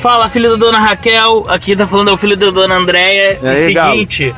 Fala, 0.00 0.28
filho 0.28 0.50
da 0.50 0.56
dona 0.56 0.80
Raquel. 0.80 1.44
Aqui 1.48 1.76
tá 1.76 1.86
falando 1.86 2.10
é 2.10 2.12
o 2.12 2.16
filho 2.16 2.36
da 2.36 2.50
dona 2.50 2.76
Andréia. 2.76 3.38
E 3.42 3.46
aí, 3.46 3.76
o 3.76 3.90
seguinte, 3.90 4.34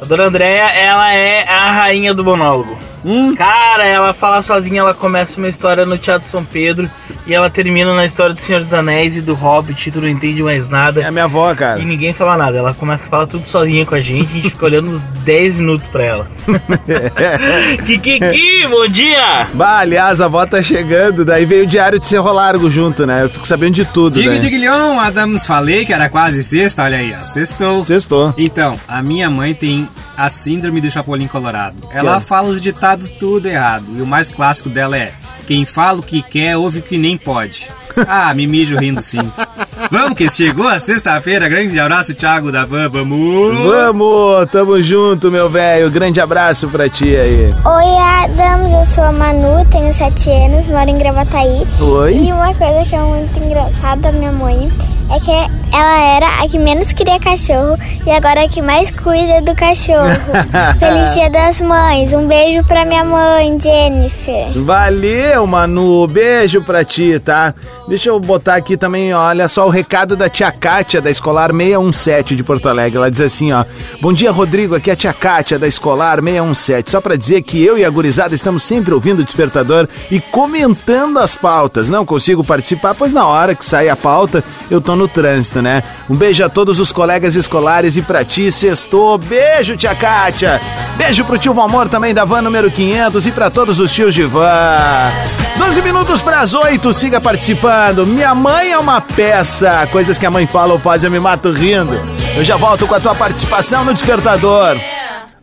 a 0.00 0.04
dona 0.04 0.24
Andréia, 0.24 0.70
ela 0.72 1.14
é 1.14 1.48
a 1.48 1.72
rainha 1.72 2.12
do 2.12 2.24
monólogo. 2.24 2.89
Cara, 3.36 3.86
ela 3.86 4.12
fala 4.12 4.42
sozinha, 4.42 4.80
ela 4.80 4.94
começa 4.94 5.38
uma 5.38 5.48
história 5.48 5.86
no 5.86 5.96
Teatro 5.96 6.28
São 6.28 6.44
Pedro 6.44 6.90
e 7.26 7.34
ela 7.34 7.48
termina 7.48 7.94
na 7.94 8.04
história 8.04 8.34
do 8.34 8.40
Senhor 8.40 8.62
dos 8.62 8.74
Anéis 8.74 9.16
e 9.16 9.20
do 9.20 9.34
Hobbit, 9.34 9.90
tu 9.90 10.00
não 10.00 10.08
entende 10.08 10.42
mais 10.42 10.68
nada. 10.68 11.00
É 11.00 11.06
a 11.06 11.10
minha 11.10 11.24
avó, 11.24 11.54
cara. 11.54 11.80
E 11.80 11.84
ninguém 11.84 12.12
fala 12.12 12.36
nada, 12.36 12.58
ela 12.58 12.74
começa 12.74 13.06
a 13.06 13.08
falar 13.08 13.26
tudo 13.26 13.48
sozinha 13.48 13.86
com 13.86 13.94
a 13.94 14.00
gente, 14.00 14.30
a 14.30 14.34
gente 14.34 14.50
fica 14.50 14.64
olhando 14.64 14.90
uns 14.90 15.02
10 15.24 15.56
minutos 15.56 15.86
pra 15.88 16.04
ela. 16.04 16.30
Kikiki, 17.86 18.66
bom 18.68 18.88
dia! 18.88 19.48
Bah, 19.54 19.78
aliás, 19.78 20.20
a 20.20 20.26
avó 20.26 20.44
tá 20.46 20.62
chegando, 20.62 21.24
daí 21.24 21.44
veio 21.44 21.64
o 21.64 21.66
diário 21.66 21.98
de 21.98 22.06
Cerro 22.06 22.32
Largo 22.32 22.70
junto, 22.70 23.06
né? 23.06 23.24
Eu 23.24 23.30
fico 23.30 23.46
sabendo 23.46 23.74
de 23.74 23.84
tudo, 23.84 24.14
Diga, 24.14 24.32
né? 24.32 24.38
Diguilhão, 24.38 24.98
Adams, 24.98 25.46
falei 25.46 25.84
que 25.84 25.92
era 25.92 26.08
quase 26.08 26.42
sexta, 26.42 26.82
olha 26.82 26.98
aí, 26.98 27.14
ó, 27.18 27.24
sextou. 27.24 27.84
Sextou. 27.84 28.34
Então, 28.36 28.78
a 28.88 29.02
minha 29.02 29.30
mãe 29.30 29.54
tem 29.54 29.88
a 30.16 30.28
síndrome 30.28 30.80
do 30.80 30.90
Chapolin 30.90 31.26
Colorado. 31.26 31.76
Ela 31.90 32.18
é? 32.18 32.20
fala 32.20 32.48
os 32.48 32.60
ditados 32.60 32.89
tudo 32.96 33.46
errado, 33.46 33.86
e 33.96 34.02
o 34.02 34.06
mais 34.06 34.28
clássico 34.28 34.68
dela 34.68 34.96
é, 34.96 35.12
quem 35.46 35.64
fala 35.64 35.98
o 35.98 36.02
que 36.02 36.22
quer, 36.22 36.56
ouve 36.56 36.78
o 36.78 36.82
que 36.82 36.96
nem 36.96 37.18
pode. 37.18 37.68
Ah, 38.06 38.32
me 38.32 38.46
mijo 38.46 38.76
rindo 38.76 39.02
sim. 39.02 39.18
Vamos 39.90 40.16
que 40.16 40.30
chegou 40.30 40.68
a 40.68 40.78
sexta-feira, 40.78 41.48
grande 41.48 41.78
abraço, 41.80 42.14
Thiago 42.14 42.52
da 42.52 42.64
Van, 42.64 42.88
vamos! 42.88 43.58
Vamos, 43.64 44.48
tamo 44.50 44.80
junto, 44.80 45.30
meu 45.30 45.50
velho. 45.50 45.90
Grande 45.90 46.20
abraço 46.20 46.68
pra 46.68 46.88
ti 46.88 47.16
aí. 47.16 47.52
Oi, 47.64 47.96
Adams, 47.98 48.72
eu 48.72 48.84
sou 48.84 49.04
a 49.04 49.12
Manu, 49.12 49.64
tenho 49.70 49.92
7 49.92 50.30
anos, 50.30 50.66
moro 50.68 50.88
em 50.88 50.98
Gravataí. 50.98 51.66
Oi. 51.80 52.16
E 52.16 52.32
uma 52.32 52.54
coisa 52.54 52.88
que 52.88 52.94
é 52.94 53.00
muito 53.00 53.38
engraçada 53.42 54.02
da 54.02 54.12
minha 54.12 54.32
mãe 54.32 54.70
é 55.10 55.18
que 55.18 55.59
ela 55.72 56.00
era 56.16 56.42
a 56.42 56.48
que 56.48 56.58
menos 56.58 56.92
queria 56.92 57.18
cachorro 57.18 57.76
e 58.06 58.10
agora 58.10 58.40
é 58.40 58.44
a 58.44 58.48
que 58.48 58.62
mais 58.62 58.90
cuida 58.90 59.40
do 59.42 59.54
cachorro. 59.54 60.08
Feliz 60.78 61.14
Dia 61.14 61.30
das 61.30 61.60
Mães, 61.60 62.12
um 62.12 62.26
beijo 62.26 62.64
pra 62.64 62.84
minha 62.84 63.04
mãe, 63.04 63.58
Jennifer. 63.60 64.52
Valeu, 64.64 65.46
Manu. 65.46 66.06
Beijo 66.06 66.62
pra 66.62 66.84
ti, 66.84 67.18
tá? 67.18 67.54
Deixa 67.90 68.08
eu 68.08 68.20
botar 68.20 68.54
aqui 68.54 68.76
também, 68.76 69.12
olha 69.12 69.48
só 69.48 69.66
o 69.66 69.68
recado 69.68 70.14
da 70.14 70.28
tia 70.28 70.52
Kátia, 70.52 71.00
da 71.00 71.10
Escolar 71.10 71.50
617 71.50 72.36
de 72.36 72.44
Porto 72.44 72.68
Alegre. 72.68 72.98
Ela 72.98 73.10
diz 73.10 73.20
assim, 73.20 73.50
ó. 73.52 73.64
Bom 74.00 74.12
dia, 74.12 74.30
Rodrigo. 74.30 74.76
Aqui 74.76 74.90
é 74.90 74.92
a 74.92 74.96
tia 74.96 75.12
Kátia, 75.12 75.58
da 75.58 75.66
Escolar 75.66 76.22
617. 76.22 76.88
Só 76.88 77.00
pra 77.00 77.16
dizer 77.16 77.42
que 77.42 77.60
eu 77.64 77.76
e 77.76 77.84
a 77.84 77.90
gurizada 77.90 78.32
estamos 78.32 78.62
sempre 78.62 78.94
ouvindo 78.94 79.20
o 79.20 79.24
Despertador 79.24 79.88
e 80.08 80.20
comentando 80.20 81.18
as 81.18 81.34
pautas. 81.34 81.88
Não 81.88 82.06
consigo 82.06 82.44
participar, 82.44 82.94
pois 82.94 83.12
na 83.12 83.26
hora 83.26 83.56
que 83.56 83.64
sai 83.64 83.88
a 83.88 83.96
pauta, 83.96 84.44
eu 84.70 84.80
tô 84.80 84.94
no 84.94 85.08
trânsito, 85.08 85.59
né? 85.60 85.82
Um 86.08 86.16
beijo 86.16 86.44
a 86.44 86.48
todos 86.48 86.80
os 86.80 86.92
colegas 86.92 87.34
escolares 87.34 87.96
e 87.96 88.02
pra 88.02 88.24
ti, 88.24 88.50
sextou. 88.50 89.18
Beijo, 89.18 89.76
tia 89.76 89.94
Kátia. 89.94 90.60
Beijo 90.96 91.24
pro 91.24 91.38
tio 91.38 91.54
Valmor 91.54 91.88
também 91.88 92.12
da 92.14 92.24
van 92.24 92.42
número 92.42 92.70
500 92.70 93.26
e 93.26 93.32
pra 93.32 93.50
todos 93.50 93.80
os 93.80 93.92
tios 93.92 94.14
de 94.14 94.24
van. 94.24 95.10
12 95.56 95.82
minutos 95.82 96.22
pras 96.22 96.54
8, 96.54 96.92
siga 96.92 97.20
participando. 97.20 98.06
Minha 98.06 98.34
mãe 98.34 98.72
é 98.72 98.78
uma 98.78 99.00
peça. 99.00 99.86
Coisas 99.92 100.16
que 100.16 100.26
a 100.26 100.30
mãe 100.30 100.46
fala 100.46 100.72
ou 100.72 100.78
faz, 100.78 101.04
eu 101.04 101.10
me 101.10 101.20
mato 101.20 101.50
rindo. 101.50 101.92
Eu 102.34 102.44
já 102.44 102.56
volto 102.56 102.86
com 102.86 102.94
a 102.94 103.00
tua 103.00 103.14
participação 103.14 103.84
no 103.84 103.92
Despertador. 103.92 104.78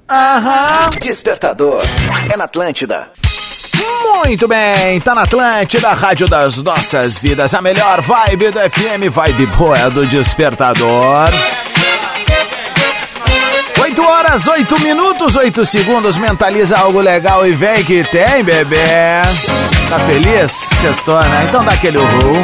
Aham. 0.09 0.89
Despertador. 1.01 1.81
É 2.31 2.37
na 2.37 2.45
Atlântida. 2.45 3.09
Muito 4.25 4.47
bem, 4.47 4.99
tá 4.99 5.13
na 5.13 5.21
Atlântida, 5.21 5.93
Rádio 5.93 6.27
das 6.27 6.57
Nossas 6.57 7.19
Vidas, 7.19 7.53
a 7.53 7.61
melhor 7.61 8.01
vibe 8.01 8.49
do 8.49 8.59
FM, 8.59 9.09
vibe 9.11 9.45
boa 9.55 9.89
do 9.89 10.05
Despertador. 10.05 11.29
8 13.79 14.03
horas, 14.03 14.47
8 14.47 14.79
minutos, 14.81 15.35
8 15.35 15.65
segundos, 15.65 16.17
mentaliza 16.17 16.77
algo 16.77 16.99
legal 16.99 17.45
e 17.47 17.51
vem 17.53 17.83
que 17.83 18.03
tem, 18.03 18.43
bebê. 18.43 19.21
Tá 19.89 19.99
feliz? 19.99 20.67
Sextou, 20.81 21.21
né? 21.21 21.45
Então 21.47 21.63
dá 21.63 21.71
aquele 21.71 21.99
uhul. 21.99 22.43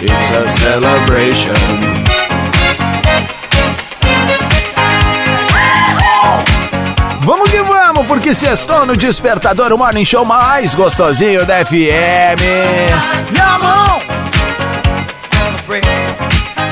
It's 0.00 0.30
a 0.30 0.48
celebration. 0.48 1.99
Porque 8.10 8.34
sextou 8.34 8.84
no 8.84 8.96
Despertador, 8.96 9.72
o 9.72 9.78
morning 9.78 10.04
show 10.04 10.24
mais 10.24 10.74
gostosinho 10.74 11.46
da 11.46 11.64
FM. 11.64 12.42
Minha 13.30 13.58
mão! 13.60 14.00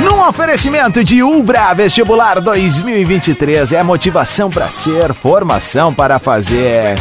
Num 0.00 0.20
oferecimento 0.26 1.04
de 1.04 1.22
Ubra 1.22 1.72
Vestibular 1.74 2.40
2023, 2.40 3.70
é 3.70 3.84
motivação 3.84 4.50
para 4.50 4.68
ser, 4.68 5.14
formação 5.14 5.94
para 5.94 6.18
fazer. 6.18 6.96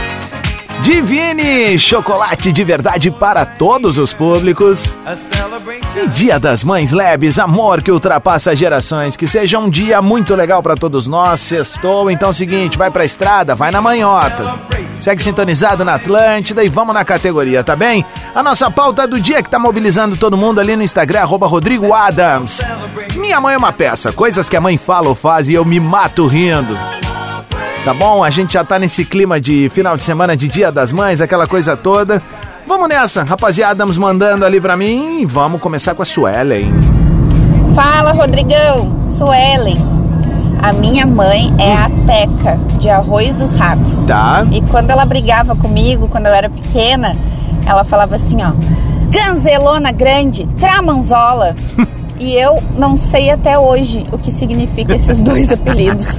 Divine, 0.83 1.79
chocolate 1.79 2.51
de 2.51 2.63
verdade 2.63 3.09
para 3.09 3.43
todos 3.43 3.97
os 3.97 4.13
públicos. 4.13 4.95
E 5.95 6.07
Dia 6.07 6.39
das 6.39 6.63
Mães 6.63 6.91
Leves, 6.91 7.39
amor 7.39 7.81
que 7.81 7.91
ultrapassa 7.91 8.55
gerações. 8.55 9.15
Que 9.15 9.25
seja 9.25 9.59
um 9.59 9.69
dia 9.69 10.01
muito 10.01 10.35
legal 10.35 10.61
para 10.61 10.75
todos 10.75 11.07
nós. 11.07 11.41
Sextou, 11.41 12.09
então 12.11 12.29
é 12.29 12.31
o 12.31 12.33
seguinte, 12.33 12.77
vai 12.77 12.91
pra 12.91 13.05
estrada, 13.05 13.55
vai 13.55 13.71
na 13.71 13.81
manhota. 13.81 14.55
Segue 14.99 15.21
sintonizado 15.21 15.85
na 15.85 15.95
Atlântida 15.95 16.63
e 16.63 16.69
vamos 16.69 16.93
na 16.93 17.05
categoria, 17.05 17.63
tá 17.63 17.75
bem? 17.75 18.05
A 18.33 18.41
nossa 18.41 18.69
pauta 18.69 19.07
do 19.07 19.19
dia 19.19 19.41
que 19.43 19.49
tá 19.49 19.59
mobilizando 19.59 20.17
todo 20.17 20.37
mundo 20.37 20.59
ali 20.59 20.75
no 20.75 20.83
Instagram, 20.83 21.21
arroba 21.21 21.47
Rodrigo 21.47 21.93
Adams. 21.93 22.61
Minha 23.15 23.39
mãe 23.39 23.55
é 23.55 23.57
uma 23.57 23.71
peça, 23.71 24.11
coisas 24.11 24.49
que 24.49 24.57
a 24.57 24.61
mãe 24.61 24.77
fala 24.77 25.09
ou 25.09 25.15
faz 25.15 25.49
e 25.49 25.53
eu 25.53 25.63
me 25.63 25.79
mato 25.79 26.27
rindo. 26.27 26.77
Tá 27.85 27.93
bom? 27.93 28.23
A 28.23 28.29
gente 28.29 28.53
já 28.53 28.65
tá 28.65 28.77
nesse 28.77 29.05
clima 29.05 29.39
de 29.39 29.69
final 29.73 29.95
de 29.95 30.03
semana 30.03 30.35
de 30.35 30.47
Dia 30.47 30.71
das 30.71 30.91
Mães, 30.91 31.21
aquela 31.21 31.47
coisa 31.47 31.77
toda. 31.77 32.21
Vamos 32.67 32.89
nessa, 32.89 33.23
rapaziada, 33.23 33.85
nos 33.85 33.97
mandando 33.97 34.45
ali 34.45 34.59
pra 34.59 34.75
mim. 34.75 35.25
Vamos 35.25 35.61
começar 35.61 35.95
com 35.95 36.01
a 36.01 36.05
Suelen. 36.05 36.73
Fala, 37.73 38.11
Rodrigão. 38.11 38.99
Sou 39.05 39.33
Ellen. 39.33 39.77
A 40.61 40.73
minha 40.73 41.05
mãe 41.05 41.53
é 41.57 41.73
a 41.73 41.89
Teca, 42.05 42.57
de 42.77 42.89
Arroio 42.89 43.33
dos 43.35 43.53
Ratos. 43.53 44.05
Tá. 44.05 44.45
E 44.51 44.61
quando 44.63 44.91
ela 44.91 45.05
brigava 45.05 45.55
comigo, 45.55 46.09
quando 46.09 46.25
eu 46.25 46.33
era 46.33 46.49
pequena, 46.49 47.15
ela 47.65 47.85
falava 47.85 48.15
assim, 48.15 48.43
ó. 48.43 48.51
Ganzelona 49.09 49.93
grande, 49.93 50.45
tramanzola. 50.59 51.55
E 52.19 52.33
eu 52.35 52.61
não 52.77 52.97
sei 52.97 53.29
até 53.29 53.57
hoje 53.59 54.03
o 54.11 54.17
que 54.17 54.31
significa 54.31 54.95
esses 54.95 55.21
dois 55.21 55.51
apelidos. 55.53 56.17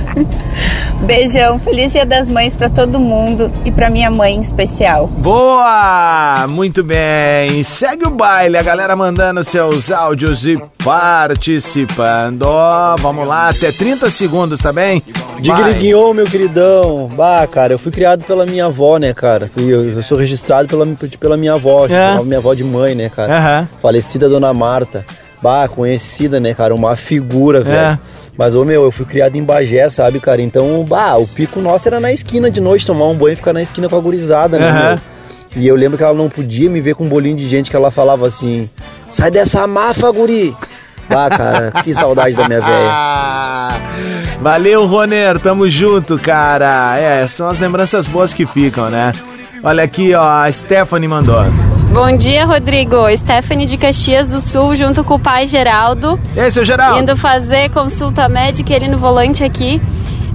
Beijão, 1.05 1.59
feliz 1.59 1.93
Dia 1.93 2.05
das 2.07 2.29
Mães 2.29 2.55
pra 2.57 2.69
todo 2.69 2.99
mundo 3.01 3.51
e 3.65 3.71
pra 3.71 3.91
minha 3.91 4.11
mãe 4.11 4.35
em 4.37 4.41
especial. 4.41 5.07
Boa! 5.09 6.47
Muito 6.49 6.83
bem. 6.85 7.63
Segue 7.63 8.07
o 8.07 8.11
baile, 8.11 8.57
a 8.57 8.63
galera 8.63 8.95
mandando 8.97 9.43
seus 9.45 9.91
áudios 9.91 10.47
e 10.47 10.57
participando. 10.85 12.47
Vamos 13.01 13.27
lá, 13.27 13.49
até 13.49 13.71
30 13.73 14.11
segundos, 14.11 14.61
tá 14.61 14.73
bem? 14.73 15.03
Vai. 15.07 15.41
Digriguinhou, 15.41 16.13
meu 16.15 16.25
queridão. 16.27 17.09
Bah, 17.17 17.47
cara, 17.47 17.73
eu 17.75 17.79
fui 17.79 17.93
criado 17.93 18.25
pela 18.25 18.45
minha 18.47 18.67
avó, 18.67 18.99
né, 18.99 19.13
cara? 19.15 19.51
Eu, 19.57 19.89
eu 19.89 20.03
sou 20.03 20.19
registrado 20.19 20.69
pela, 20.69 20.87
pela 21.21 21.37
minha 21.37 21.55
avó, 21.55 21.87
É. 21.87 22.23
minha 22.23 22.39
avó 22.39 22.55
de 22.55 22.65
mãe, 22.65 22.95
né, 22.95 23.09
cara? 23.09 23.37
Aham. 23.37 23.69
Falecida 23.81 24.29
Dona 24.29 24.53
Marta. 24.53 25.05
Bah, 25.43 25.69
conhecida, 25.69 26.41
né, 26.41 26.53
cara? 26.55 26.75
Uma 26.75 26.97
figura, 26.97 27.63
velho. 27.63 27.99
Mas, 28.37 28.55
ô, 28.55 28.65
meu, 28.65 28.85
eu 28.85 28.91
fui 28.91 29.05
criado 29.05 29.37
em 29.37 29.43
Bagé, 29.45 29.89
sabe, 29.89 30.21
cara? 30.21 30.41
Então, 30.43 30.85
bah, 30.89 31.17
o 31.17 31.27
pico 31.27 31.61
nosso 31.61 31.89
era 31.89 32.01
na 32.01 32.13
esquina 32.13 32.51
de 32.51 32.61
noite, 32.61 32.87
tomar 32.87 33.07
um 33.07 33.15
banho 33.15 33.33
e 33.33 33.37
ficar 33.37 33.53
na 33.53 33.63
esquina 33.63 33.89
com 33.89 33.97
a 33.97 34.01
gurizada, 34.01 34.59
né, 34.59 34.69
Aham. 34.69 34.89
meu? 34.91 34.99
E 35.57 35.67
eu 35.67 35.75
lembro 35.75 35.97
que 35.97 36.05
ela 36.05 36.15
não 36.15 36.29
podia 36.29 36.69
me 36.69 36.81
ver 36.81 36.95
com 36.95 37.05
um 37.05 37.09
bolinho 37.09 37.37
de 37.37 37.49
gente 37.49 37.71
que 37.71 37.77
ela 37.77 37.91
falava 37.91 38.27
assim: 38.27 38.69
sai 39.11 39.31
dessa 39.31 39.67
mafa, 39.67 40.11
guri! 40.11 40.55
Bah, 41.09 41.31
cara, 41.31 41.73
que 41.83 41.95
saudade 41.95 42.37
da 42.37 42.47
minha 42.47 42.61
velha. 42.61 42.91
Ah, 42.91 43.69
Valeu, 44.43 44.87
Roner, 44.87 45.39
tamo 45.39 45.69
junto, 45.69 46.19
cara. 46.19 46.99
É, 46.99 47.27
são 47.27 47.49
as 47.49 47.59
lembranças 47.59 48.07
boas 48.07 48.35
que 48.35 48.47
ficam, 48.47 48.91
né? 48.91 49.13
Olha 49.63 49.83
aqui, 49.83 50.15
ó, 50.15 50.23
a 50.23 50.53
Stephanie 50.53 51.09
mandou. 51.09 51.43
Bom 51.93 52.17
dia, 52.17 52.45
Rodrigo. 52.45 52.97
Stephanie 53.17 53.67
de 53.67 53.79
Caxias 53.79 54.29
do 54.29 54.41
Sul, 54.41 54.77
junto 54.77 55.03
com 55.03 55.15
o 55.15 55.19
pai 55.19 55.47
Geraldo. 55.47 56.21
E 56.37 56.41
aí, 56.41 56.53
seu 56.53 56.65
Geraldo? 56.65 57.01
Indo 57.01 57.17
fazer 57.17 57.71
consulta 57.71 58.29
médica 58.29 58.75
ele 58.75 58.89
no 58.89 58.99
volante 58.99 59.43
aqui, 59.43 59.81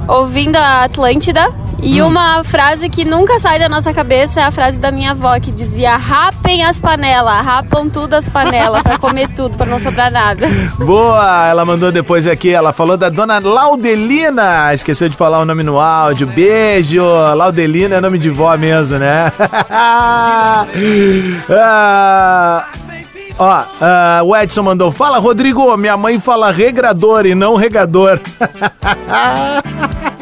ouvindo 0.07 0.55
a 0.55 0.83
Atlântida. 0.83 1.62
E 1.85 2.01
Hum. 2.01 2.07
uma 2.07 2.43
frase 2.45 2.87
que 2.87 3.03
nunca 3.03 3.37
sai 3.39 3.59
da 3.59 3.67
nossa 3.67 3.93
cabeça 3.93 4.39
é 4.39 4.43
a 4.45 4.51
frase 4.51 4.79
da 4.79 4.89
minha 4.89 5.11
avó, 5.11 5.37
que 5.39 5.51
dizia: 5.51 5.97
rapem 5.97 6.63
as 6.63 6.79
panelas, 6.79 7.45
rapam 7.45 7.89
tudo 7.89 8.13
as 8.13 8.29
panelas, 8.29 8.81
pra 8.81 8.97
comer 8.97 9.27
tudo, 9.35 9.57
pra 9.57 9.65
não 9.65 9.79
sobrar 9.79 10.09
nada. 10.09 10.47
Boa! 10.79 11.47
Ela 11.49 11.65
mandou 11.65 11.91
depois 11.91 12.25
aqui, 12.25 12.53
ela 12.53 12.71
falou 12.71 12.95
da 12.95 13.09
dona 13.09 13.39
Laudelina. 13.39 14.73
Esqueceu 14.73 15.09
de 15.09 15.17
falar 15.17 15.39
o 15.39 15.45
nome 15.45 15.61
no 15.61 15.77
áudio. 15.79 16.25
Beijo! 16.25 17.03
Laudelina 17.35 17.95
é 17.95 18.01
nome 18.01 18.17
de 18.17 18.29
vó 18.29 18.55
mesmo, 18.57 18.97
né? 18.97 19.31
Ah, 21.49 22.65
Ó, 23.37 23.63
ah, 23.81 24.21
o 24.23 24.35
Edson 24.35 24.63
mandou: 24.63 24.91
Fala, 24.91 25.17
Rodrigo, 25.17 25.75
minha 25.75 25.97
mãe 25.97 26.19
fala 26.19 26.51
regrador 26.51 27.25
e 27.25 27.33
não 27.35 27.55
regador. 27.55 28.19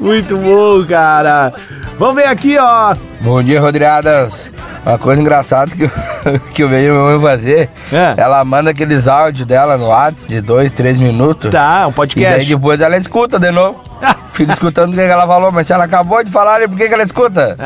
Muito 0.00 0.36
bom, 0.36 0.84
cara. 0.86 1.52
Vamos 1.98 2.16
ver 2.16 2.26
aqui, 2.28 2.56
ó. 2.58 2.94
Bom 3.20 3.42
dia, 3.42 3.60
Rodriadas. 3.60 4.50
Uma 4.84 4.98
coisa 4.98 5.20
engraçada 5.20 5.70
que 5.74 5.82
eu, 5.84 5.90
que 6.54 6.62
eu 6.62 6.68
vejo 6.68 6.92
minha 6.92 7.04
mãe 7.04 7.20
fazer, 7.20 7.70
É. 7.92 8.14
ela 8.16 8.44
manda 8.44 8.70
aqueles 8.70 9.08
áudios 9.08 9.46
dela 9.46 9.76
no 9.76 9.88
WhatsApp 9.88 10.28
de 10.28 10.40
dois, 10.40 10.72
três 10.74 10.96
minutos. 10.96 11.50
Tá, 11.50 11.88
um 11.88 11.92
podcast. 11.92 12.34
E 12.34 12.38
daí 12.38 12.46
depois 12.46 12.80
ela 12.80 12.96
escuta 12.96 13.36
de 13.38 13.50
novo. 13.50 13.82
Fica 14.34 14.52
escutando 14.52 14.92
o 14.92 14.94
que 14.94 15.00
ela 15.00 15.26
falou, 15.26 15.50
mas 15.50 15.66
se 15.66 15.72
ela 15.72 15.84
acabou 15.84 16.22
de 16.22 16.30
falar, 16.30 16.68
por 16.68 16.76
que, 16.76 16.84
ela 16.84 17.02
escuta? 17.02 17.56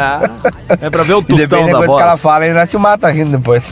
é 0.81 0.88
pra 0.88 1.03
ver 1.03 1.14
o 1.14 1.23
tostão 1.25 1.66
da 1.66 1.73
coisa 1.73 1.87
voz. 1.87 1.96
que 1.99 2.09
ela 2.09 2.16
fala, 2.16 2.44
ainda 2.44 2.64
se 2.66 2.79
mata 2.79 3.11
rindo 3.11 3.33
depois. 3.37 3.70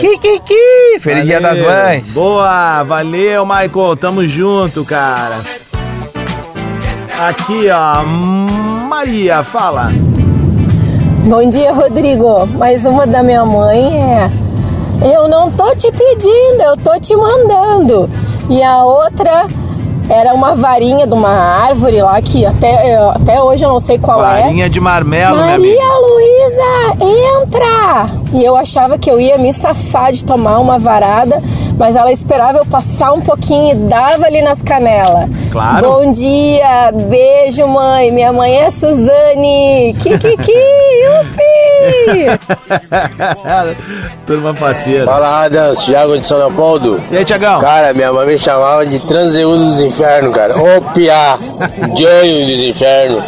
que, 0.00 0.18
que, 0.18 0.40
que. 0.40 0.98
Feliz 1.00 1.24
Dia 1.24 1.40
das 1.40 1.56
Valeu. 1.56 1.70
Mães. 1.84 2.12
Boa, 2.12 2.82
valeu, 2.82 3.46
Michael. 3.46 3.96
Tamo 3.96 4.26
junto, 4.26 4.84
cara. 4.84 5.38
Aqui, 7.18 7.66
ó. 7.70 8.02
Maria, 8.88 9.42
fala. 9.42 9.90
Bom 11.24 11.48
dia, 11.48 11.72
Rodrigo. 11.72 12.46
Mais 12.46 12.84
uma 12.84 13.06
da 13.06 13.22
minha 13.22 13.44
mãe 13.44 13.96
é: 14.00 14.30
Eu 15.14 15.28
não 15.28 15.50
tô 15.50 15.74
te 15.76 15.90
pedindo, 15.92 16.60
eu 16.62 16.76
tô 16.76 16.98
te 16.98 17.14
mandando. 17.14 18.08
E 18.50 18.62
a 18.62 18.84
outra 18.84 19.46
era 20.08 20.34
uma 20.34 20.54
varinha 20.54 21.06
de 21.06 21.12
uma 21.14 21.30
árvore 21.30 22.02
lá 22.02 22.20
que 22.20 22.44
até, 22.44 22.96
eu- 22.96 23.10
até 23.10 23.40
hoje 23.40 23.64
eu 23.64 23.68
não 23.68 23.80
sei 23.80 23.98
qual 23.98 24.20
é. 24.24 24.42
Varinha 24.42 24.68
de 24.68 24.80
marmelo, 24.80 25.36
Maria. 25.36 25.80
Luísa, 26.00 26.96
entra! 27.00 28.10
E 28.32 28.44
eu 28.44 28.56
achava 28.56 28.98
que 28.98 29.08
eu 29.10 29.20
ia 29.20 29.38
me 29.38 29.52
safar 29.52 30.12
de 30.12 30.24
tomar 30.24 30.58
uma 30.58 30.78
varada, 30.78 31.40
mas 31.82 31.96
ela 31.96 32.12
esperava 32.12 32.58
eu 32.58 32.64
passar 32.64 33.12
um 33.12 33.20
pouquinho 33.20 33.72
e 33.72 33.74
dava 33.88 34.24
ali 34.26 34.40
nas 34.40 34.62
canelas. 34.62 35.28
Claro. 35.50 35.84
Bom 35.84 36.12
dia, 36.12 36.92
beijo, 37.08 37.66
mãe. 37.66 38.12
Minha 38.12 38.32
mãe 38.32 38.54
é 38.54 38.70
Suzane. 38.70 39.92
Kikiki, 40.00 40.52
yupi! 41.02 42.38
Turma 44.24 44.54
parceira. 44.54 45.04
Fala, 45.04 45.44
Adams, 45.44 45.84
Thiago 45.84 46.16
de 46.16 46.24
São 46.24 46.38
Leopoldo. 46.38 47.02
E 47.10 47.16
aí, 47.16 47.24
Tiagão? 47.24 47.60
Cara, 47.60 47.92
minha 47.92 48.12
mãe 48.12 48.28
me 48.28 48.38
chamava 48.38 48.86
de 48.86 49.04
transeúdo 49.04 49.64
dos 49.64 49.80
infernos, 49.80 50.32
cara. 50.32 50.54
Ô, 50.56 50.80
piá, 50.92 51.36
Janho 51.96 52.46
dos 52.46 52.62
infernos. 52.62 53.24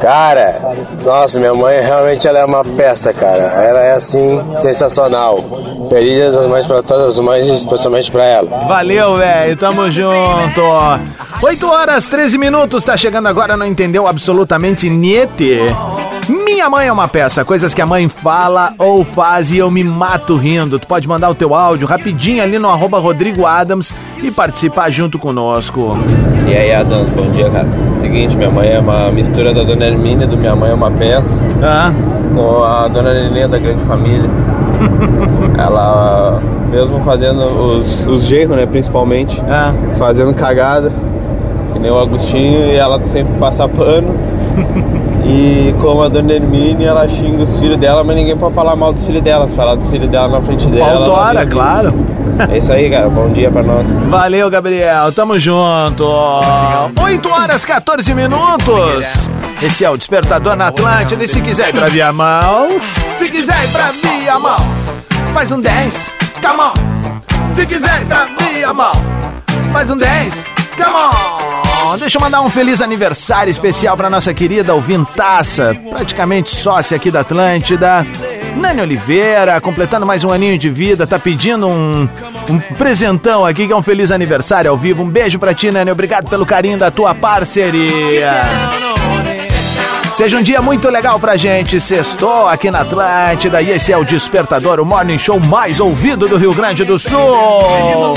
Cara, 0.00 0.74
nossa, 1.02 1.38
minha 1.38 1.54
mãe 1.54 1.80
realmente 1.80 2.28
ela 2.28 2.40
é 2.40 2.44
uma 2.44 2.62
peça, 2.62 3.10
cara. 3.14 3.42
Ela 3.42 3.80
é 3.80 3.92
assim, 3.92 4.38
sensacional. 4.56 5.38
Feliz 5.92 6.34
das 6.34 6.46
Mães 6.46 6.66
pra 6.66 6.82
todas 6.82 7.18
as 7.18 7.22
mães 7.22 7.46
e 7.46 7.54
especialmente 7.54 8.10
pra 8.10 8.24
ela. 8.24 8.64
Valeu, 8.66 9.18
velho. 9.18 9.54
Tamo 9.58 9.90
junto. 9.90 10.62
8 11.42 11.68
horas 11.68 12.06
13 12.06 12.38
minutos. 12.38 12.82
Tá 12.82 12.96
chegando 12.96 13.28
agora, 13.28 13.58
não 13.58 13.66
entendeu 13.66 14.06
absolutamente 14.06 14.88
niete. 14.88 15.58
Minha 16.30 16.70
mãe 16.70 16.86
é 16.86 16.92
uma 16.92 17.08
peça, 17.08 17.44
coisas 17.44 17.74
que 17.74 17.82
a 17.82 17.86
mãe 17.86 18.08
fala 18.08 18.72
ou 18.78 19.04
faz 19.04 19.50
e 19.50 19.58
eu 19.58 19.70
me 19.70 19.84
mato 19.84 20.34
rindo. 20.34 20.78
Tu 20.78 20.86
pode 20.86 21.06
mandar 21.06 21.28
o 21.28 21.34
teu 21.34 21.54
áudio 21.54 21.86
rapidinho 21.86 22.42
ali 22.42 22.58
no 22.58 22.70
arroba 22.70 22.98
Rodrigo 22.98 23.44
Adams 23.44 23.92
e 24.22 24.30
participar 24.30 24.88
junto 24.88 25.18
conosco. 25.18 25.98
E 26.48 26.56
aí, 26.56 26.72
Adão, 26.72 27.04
bom 27.04 27.30
dia, 27.32 27.50
cara. 27.50 27.68
Seguinte, 28.00 28.34
minha 28.34 28.50
mãe 28.50 28.70
é 28.70 28.78
uma 28.78 29.10
mistura 29.10 29.52
da 29.52 29.62
Dona 29.62 29.84
Hermínia 29.84 30.26
do 30.26 30.38
Minha 30.38 30.56
Mãe 30.56 30.70
é 30.70 30.74
uma 30.74 30.90
Peça 30.90 31.38
com 32.34 32.64
a 32.64 32.88
Dona 32.88 33.12
Nenê 33.12 33.46
da 33.46 33.58
Grande 33.58 33.84
Família. 33.84 34.30
Ela, 35.58 36.40
mesmo 36.70 37.00
fazendo 37.00 37.42
os, 37.42 38.06
os 38.06 38.24
genros, 38.24 38.56
né, 38.56 38.66
principalmente, 38.66 39.42
fazendo 39.96 40.34
cagada, 40.34 40.90
que 41.72 41.78
nem 41.78 41.90
o 41.90 41.98
Agostinho, 41.98 42.66
e 42.66 42.76
ela 42.76 43.00
sempre 43.06 43.32
passa 43.38 43.68
pano. 43.68 44.14
E 45.24 45.72
como 45.80 46.02
a 46.02 46.08
Dona 46.08 46.32
Hermínia, 46.32 46.88
ela 46.88 47.08
xinga 47.08 47.44
os 47.44 47.58
filhos 47.58 47.78
dela, 47.78 48.02
mas 48.02 48.16
ninguém 48.16 48.36
pode 48.36 48.54
falar 48.54 48.74
mal 48.74 48.92
dos 48.92 49.06
filhos 49.06 49.22
dela. 49.22 49.46
Se 49.46 49.54
falar 49.54 49.76
dos 49.76 49.88
filhos 49.88 50.10
dela 50.10 50.28
na 50.28 50.40
frente 50.40 50.66
dela... 50.68 50.90
ela 50.90 51.06
Pautora, 51.06 51.46
claro. 51.46 51.94
É 52.50 52.58
isso 52.58 52.72
aí, 52.72 52.90
cara. 52.90 53.08
Bom 53.08 53.32
dia 53.32 53.50
pra 53.50 53.62
nós. 53.62 53.86
Valeu, 54.08 54.50
Gabriel. 54.50 55.12
Tamo 55.12 55.38
junto. 55.38 56.04
8 57.00 57.28
horas 57.28 57.64
14 57.64 58.14
minutos. 58.14 59.06
Esse 59.62 59.84
é 59.84 59.90
o 59.90 59.96
Despertador 59.96 60.56
na 60.56 60.68
Atlântida. 60.68 61.22
E 61.24 61.28
se 61.28 61.40
quiser 61.40 61.68
ir 61.68 61.72
pra 61.72 61.86
Viamão, 61.86 62.68
se 63.14 63.28
quiser 63.28 63.64
ir 63.64 63.68
pra 63.68 63.90
Viamão, 63.92 64.58
faz 65.32 65.52
um 65.52 65.60
10. 65.60 66.10
Come 66.42 66.60
on. 66.60 67.54
Se 67.54 67.66
quiser 67.66 68.00
ir 68.02 68.06
pra 68.06 68.26
Viamão, 68.38 68.92
faz 69.72 69.90
um 69.90 69.96
10. 69.96 70.34
Come 70.76 70.90
on. 70.90 71.96
Deixa 71.98 72.16
eu 72.16 72.22
mandar 72.22 72.40
um 72.40 72.50
feliz 72.50 72.80
aniversário 72.80 73.50
especial 73.50 73.96
pra 73.96 74.08
nossa 74.08 74.32
querida 74.32 74.74
ouvintaça, 74.74 75.76
praticamente 75.90 76.56
sócia 76.56 76.96
aqui 76.96 77.10
da 77.10 77.20
Atlântida. 77.20 78.06
Nani 78.56 78.80
Oliveira, 78.80 79.60
completando 79.60 80.06
mais 80.06 80.24
um 80.24 80.30
aninho 80.30 80.58
de 80.58 80.70
vida, 80.70 81.06
tá 81.06 81.18
pedindo 81.18 81.66
um, 81.66 82.08
um 82.48 82.58
presentão 82.76 83.44
aqui, 83.44 83.66
que 83.66 83.72
é 83.72 83.76
um 83.76 83.82
feliz 83.82 84.10
aniversário 84.10 84.70
ao 84.70 84.76
vivo. 84.76 85.02
Um 85.02 85.08
beijo 85.08 85.38
pra 85.38 85.54
ti, 85.54 85.70
Nani. 85.70 85.90
Obrigado 85.90 86.28
pelo 86.28 86.46
carinho 86.46 86.78
da 86.78 86.90
tua 86.90 87.14
parceria. 87.14 88.42
Seja 90.12 90.36
um 90.36 90.42
dia 90.42 90.60
muito 90.60 90.88
legal 90.90 91.18
pra 91.18 91.36
gente. 91.36 91.80
Sextou 91.80 92.46
aqui 92.46 92.70
na 92.70 92.80
Atlântida 92.80 93.62
e 93.62 93.70
esse 93.70 93.92
é 93.92 93.96
o 93.96 94.04
Despertador, 94.04 94.78
o 94.78 94.84
morning 94.84 95.18
show 95.18 95.40
mais 95.40 95.80
ouvido 95.80 96.28
do 96.28 96.36
Rio 96.36 96.52
Grande 96.52 96.84
do 96.84 96.98
Sul. 96.98 98.14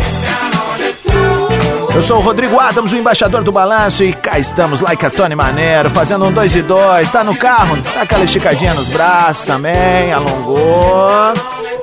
Eu 1.95 2.01
sou 2.01 2.17
o 2.17 2.21
Rodrigo 2.21 2.59
Adams, 2.59 2.91
o 2.91 2.97
embaixador 2.97 3.41
do 3.41 3.53
balanço, 3.53 4.03
e 4.03 4.11
cá 4.11 4.37
estamos, 4.37 4.81
like 4.81 5.05
a 5.05 5.09
Tony 5.09 5.33
Maneiro, 5.33 5.89
fazendo 5.89 6.25
um 6.25 6.31
dois 6.31 6.53
e 6.53 6.61
dois. 6.61 7.09
Tá 7.09 7.23
no 7.23 7.33
carro? 7.37 7.77
Dá 7.77 8.01
aquela 8.01 8.25
esticadinha 8.25 8.73
nos 8.73 8.89
braços 8.89 9.45
também, 9.45 10.11
alongou. 10.11 11.33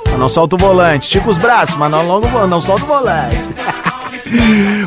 Mas 0.07 0.19
não 0.19 0.29
solta 0.29 0.55
o 0.55 0.59
volante. 0.59 1.07
Estica 1.07 1.31
os 1.31 1.39
braços, 1.39 1.77
mas 1.77 1.91
não 1.91 2.01
alonga 2.01 2.47
não 2.47 2.61
solta 2.61 2.85
o 2.85 2.87
volante. 2.87 3.49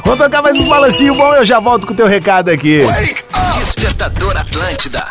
Vamos 0.05 0.19
tocar 0.19 0.43
mais 0.43 0.59
um 0.59 0.69
balancinho 0.69 1.15
bom 1.15 1.33
eu 1.33 1.43
já 1.43 1.59
volto 1.59 1.88
com 1.88 1.93
o 1.93 1.95
teu 1.95 2.05
recado 2.05 2.49
aqui. 2.49 2.81
Despertador 3.57 4.38
Atlântida. 4.38 5.04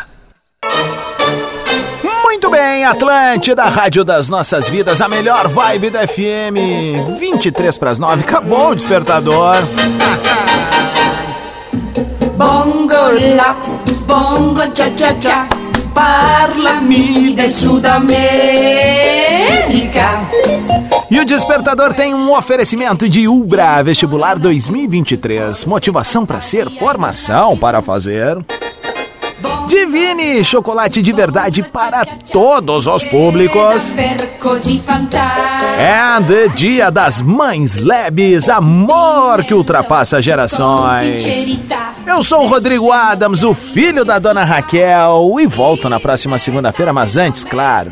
Atlântida, 2.85 3.63
Rádio 3.65 4.03
das 4.03 4.29
Nossas 4.29 4.69
Vidas, 4.69 5.01
a 5.01 5.07
melhor 5.07 5.47
vibe 5.47 5.89
da 5.89 6.07
FM. 6.07 7.17
23 7.19 7.77
para 7.77 7.91
as 7.91 7.99
9, 7.99 8.21
acabou 8.23 8.69
o 8.69 8.75
despertador. 8.75 9.55
Bongo 12.37 13.11
la, 13.35 13.55
bongo 14.05 14.61
cha 14.75 14.91
cha 14.97 15.15
cha, 15.19 15.47
parlami 15.93 17.33
de 17.33 17.49
Sudamérica. 17.49 18.15
E 21.09 21.19
o 21.19 21.25
Despertador 21.25 21.93
tem 21.93 22.13
um 22.13 22.35
oferecimento 22.35 23.07
de 23.07 23.27
Ubra 23.27 23.81
Vestibular 23.83 24.37
2023. 24.37 25.65
Motivação 25.65 26.25
para 26.25 26.41
ser, 26.41 26.69
formação 26.69 27.57
para 27.57 27.81
fazer. 27.81 28.37
Divine, 29.67 30.43
chocolate 30.43 31.01
de 31.01 31.11
verdade 31.11 31.63
para 31.63 32.05
todos 32.31 32.87
os 32.87 33.05
públicos. 33.05 33.93
Fantastico. 34.85 35.65
And 35.79 36.55
Dia 36.55 36.91
das 36.91 37.21
Mães 37.21 37.77
Lebes, 37.77 38.47
amor 38.49 39.43
que 39.43 39.53
ultrapassa 39.53 40.21
gerações. 40.21 41.23
Eu 42.05 42.23
sou 42.23 42.43
o 42.43 42.47
Rodrigo 42.47 42.91
Adams, 42.91 43.43
o 43.43 43.53
filho 43.53 44.05
da 44.05 44.19
dona 44.19 44.43
Raquel, 44.43 45.35
e 45.39 45.47
volto 45.47 45.89
na 45.89 45.99
próxima 45.99 46.37
segunda-feira, 46.37 46.93
mas 46.93 47.17
antes, 47.17 47.43
claro. 47.43 47.91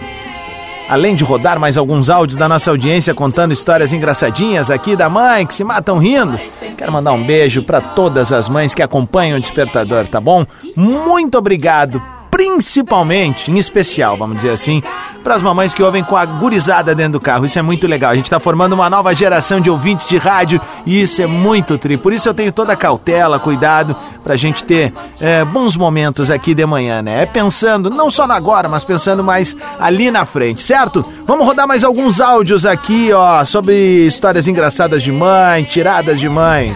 Além 0.89 1.15
de 1.15 1.23
rodar 1.23 1.59
mais 1.59 1.77
alguns 1.77 2.09
áudios 2.09 2.37
da 2.37 2.47
nossa 2.47 2.69
audiência 2.69 3.13
contando 3.13 3.53
histórias 3.53 3.93
engraçadinhas 3.93 4.69
aqui 4.69 4.95
da 4.95 5.09
mãe 5.09 5.45
que 5.45 5.53
se 5.53 5.63
matam 5.63 5.97
rindo, 5.97 6.37
quero 6.77 6.91
mandar 6.91 7.13
um 7.13 7.23
beijo 7.23 7.63
para 7.63 7.81
todas 7.81 8.33
as 8.33 8.49
mães 8.49 8.73
que 8.73 8.83
acompanham 8.83 9.37
o 9.37 9.41
Despertador, 9.41 10.07
tá 10.07 10.19
bom? 10.19 10.45
Muito 10.75 11.37
obrigado, 11.37 12.01
principalmente, 12.33 13.51
em 13.51 13.59
especial, 13.59 14.17
vamos 14.17 14.37
dizer 14.37 14.49
assim, 14.49 14.81
para 15.23 15.35
as 15.35 15.43
mamães 15.43 15.71
que 15.71 15.83
ouvem 15.83 16.03
com 16.03 16.17
a 16.17 16.25
gurizada 16.25 16.95
dentro 16.95 17.13
do 17.13 17.19
carro. 17.19 17.45
Isso 17.45 17.59
é 17.59 17.61
muito 17.61 17.85
legal. 17.85 18.09
A 18.09 18.15
gente 18.15 18.25
está 18.25 18.39
formando 18.39 18.73
uma 18.73 18.89
nova 18.89 19.13
geração 19.13 19.61
de 19.61 19.69
ouvintes 19.69 20.07
de 20.07 20.17
rádio 20.17 20.59
e 20.83 20.99
isso 20.99 21.21
é 21.21 21.27
muito 21.27 21.77
tri. 21.77 21.95
Por 21.95 22.11
isso 22.11 22.27
eu 22.27 22.33
tenho 22.33 22.51
toda 22.51 22.73
a 22.73 22.75
cautela, 22.75 23.39
cuidado, 23.39 23.95
para 24.23 24.33
a 24.33 24.35
gente 24.35 24.63
ter 24.63 24.91
é, 25.21 25.45
bons 25.45 25.77
momentos 25.77 26.31
aqui 26.31 26.55
de 26.55 26.65
manhã, 26.65 27.03
né? 27.03 27.21
É 27.21 27.25
pensando 27.27 27.87
não 27.91 28.09
só 28.09 28.25
no 28.25 28.33
agora, 28.33 28.67
mas 28.67 28.83
pensando 28.83 29.23
mais 29.23 29.55
ali 29.79 30.09
na 30.09 30.25
frente, 30.25 30.63
certo? 30.63 31.05
Vamos 31.27 31.45
rodar 31.45 31.67
mais 31.67 31.83
alguns 31.83 32.19
áudios 32.19 32.65
aqui, 32.65 33.13
ó, 33.13 33.45
sobre 33.45 34.07
histórias 34.07 34.47
engraçadas 34.47 35.03
de 35.03 35.11
mãe, 35.11 35.63
tiradas 35.65 36.19
de 36.19 36.27
mãe. 36.27 36.75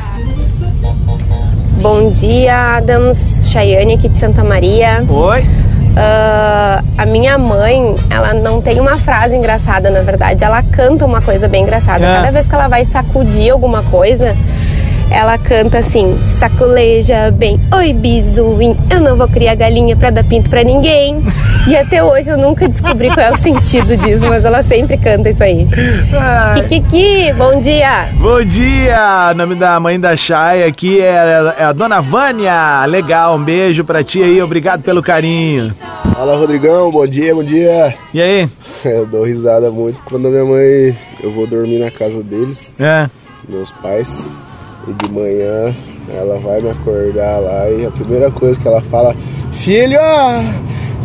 Bom 1.82 2.10
dia, 2.10 2.78
Adams. 2.78 3.44
Chayane 3.46 3.94
aqui 3.94 4.10
de 4.10 4.18
Santa 4.18 4.44
Maria. 4.44 5.06
Oi. 5.08 5.46
a 5.96 7.06
minha 7.06 7.38
mãe, 7.38 7.96
ela 8.10 8.34
não 8.34 8.62
tem 8.62 8.80
uma 8.80 8.98
frase 8.98 9.36
engraçada, 9.36 9.90
na 9.92 10.02
verdade. 10.02 10.44
Ela 10.44 10.64
canta 10.64 11.06
uma 11.06 11.22
coisa 11.22 11.48
bem 11.48 11.64
engraçada. 11.64 12.04
É. 12.04 12.16
Cada 12.16 12.32
vez 12.32 12.48
que 12.48 12.56
ela 12.56 12.68
vai 12.68 12.84
sacudir 12.84 13.52
alguma 13.52 13.84
coisa, 13.84 14.36
ela 15.12 15.38
canta 15.38 15.80
assim: 15.80 16.18
sacoleja 16.40 17.32
bem, 17.32 17.60
oi 17.74 17.94
bisuim, 17.94 18.76
eu 18.90 19.00
não 19.00 19.16
vou 19.16 19.28
criar 19.28 19.56
galinha 19.56 19.96
pra 19.96 20.10
dar 20.10 20.24
pinto 20.24 20.50
pra 20.50 20.64
ninguém. 20.64 21.24
E 21.68 21.76
até 21.76 22.04
hoje 22.04 22.30
eu 22.30 22.38
nunca 22.38 22.68
descobri 22.68 23.10
qual 23.14 23.26
é 23.26 23.32
o 23.32 23.38
sentido 23.38 23.98
disso, 23.98 24.26
mas 24.28 24.46
ela 24.46 24.64
sempre 24.64 24.98
canta 24.98 25.30
isso 25.30 25.44
aí. 25.44 25.68
Kikiki, 26.56 27.34
bom 27.34 27.60
dia! 27.60 28.10
Bom 28.14 28.44
dia! 28.44 29.32
O 29.32 29.36
nome 29.36 29.56
da 29.56 29.80
mãe 29.80 30.00
da 30.00 30.16
Chay 30.16 30.64
aqui 30.64 31.02
é, 31.02 31.54
é 31.58 31.64
a 31.64 31.74
dona 31.74 32.02
Vânia. 32.02 32.86
Legal, 32.86 33.36
um 33.36 33.44
beijo 33.44 33.84
pra 33.84 34.04
ti 34.04 34.24
aí, 34.24 34.42
obrigado 34.42 34.82
pelo 34.82 35.02
carinho. 35.02 35.74
Fala 36.14 36.38
Rodrigão, 36.38 36.92
bom 36.92 37.06
dia, 37.06 37.36
bom 37.36 37.44
dia. 37.44 37.94
E 38.14 38.22
aí? 38.22 38.50
Eu 38.86 39.06
dou 39.06 39.24
risada 39.24 39.70
muito 39.70 40.00
quando 40.06 40.28
a 40.28 40.32
minha 40.32 40.46
mãe. 40.46 40.98
Eu 41.22 41.32
vou 41.32 41.46
dormir 41.46 41.80
na 41.80 41.92
casa 41.92 42.24
deles. 42.24 42.80
É. 42.80 43.10
Meus 43.48 43.72
pais. 43.72 44.36
E 44.88 44.94
de 44.94 45.12
manhã 45.12 45.76
ela 46.10 46.40
vai 46.40 46.62
me 46.62 46.70
acordar 46.70 47.40
lá 47.40 47.70
e 47.70 47.86
a 47.86 47.92
primeira 47.92 48.32
coisa 48.32 48.58
que 48.60 48.68
ela 48.68 48.82
fala: 48.82 49.16
Filho! 49.54 50.00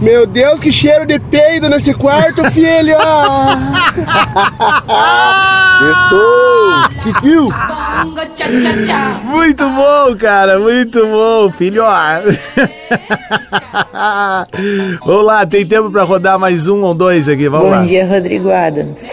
Meu 0.01 0.27
Deus, 0.27 0.59
que 0.59 0.73
cheiro 0.73 1.07
de 1.07 1.21
peido 1.21 1.69
nesse 1.69 1.95
quarto, 1.95 2.43
filho! 2.51 2.97
Sextou! 5.79 6.89
Kikiu! 7.05 7.47
Muito 9.25 9.65
bom, 9.69 10.17
cara, 10.19 10.59
muito 10.59 11.07
bom, 11.07 11.49
filho. 11.51 11.85
Vamos 15.07 15.25
lá, 15.25 15.47
tem 15.47 15.65
tempo 15.67 15.91
pra 15.91 16.03
rodar 16.03 16.39
mais 16.39 16.69
um 16.69 16.83
ou 16.83 16.95
dois 16.95 17.29
aqui, 17.29 17.49
vamos 17.49 17.67
Bom 17.67 17.73
lá. 17.73 17.83
dia, 17.83 18.07
Rodrigo 18.07 18.51
Adams. 18.51 19.09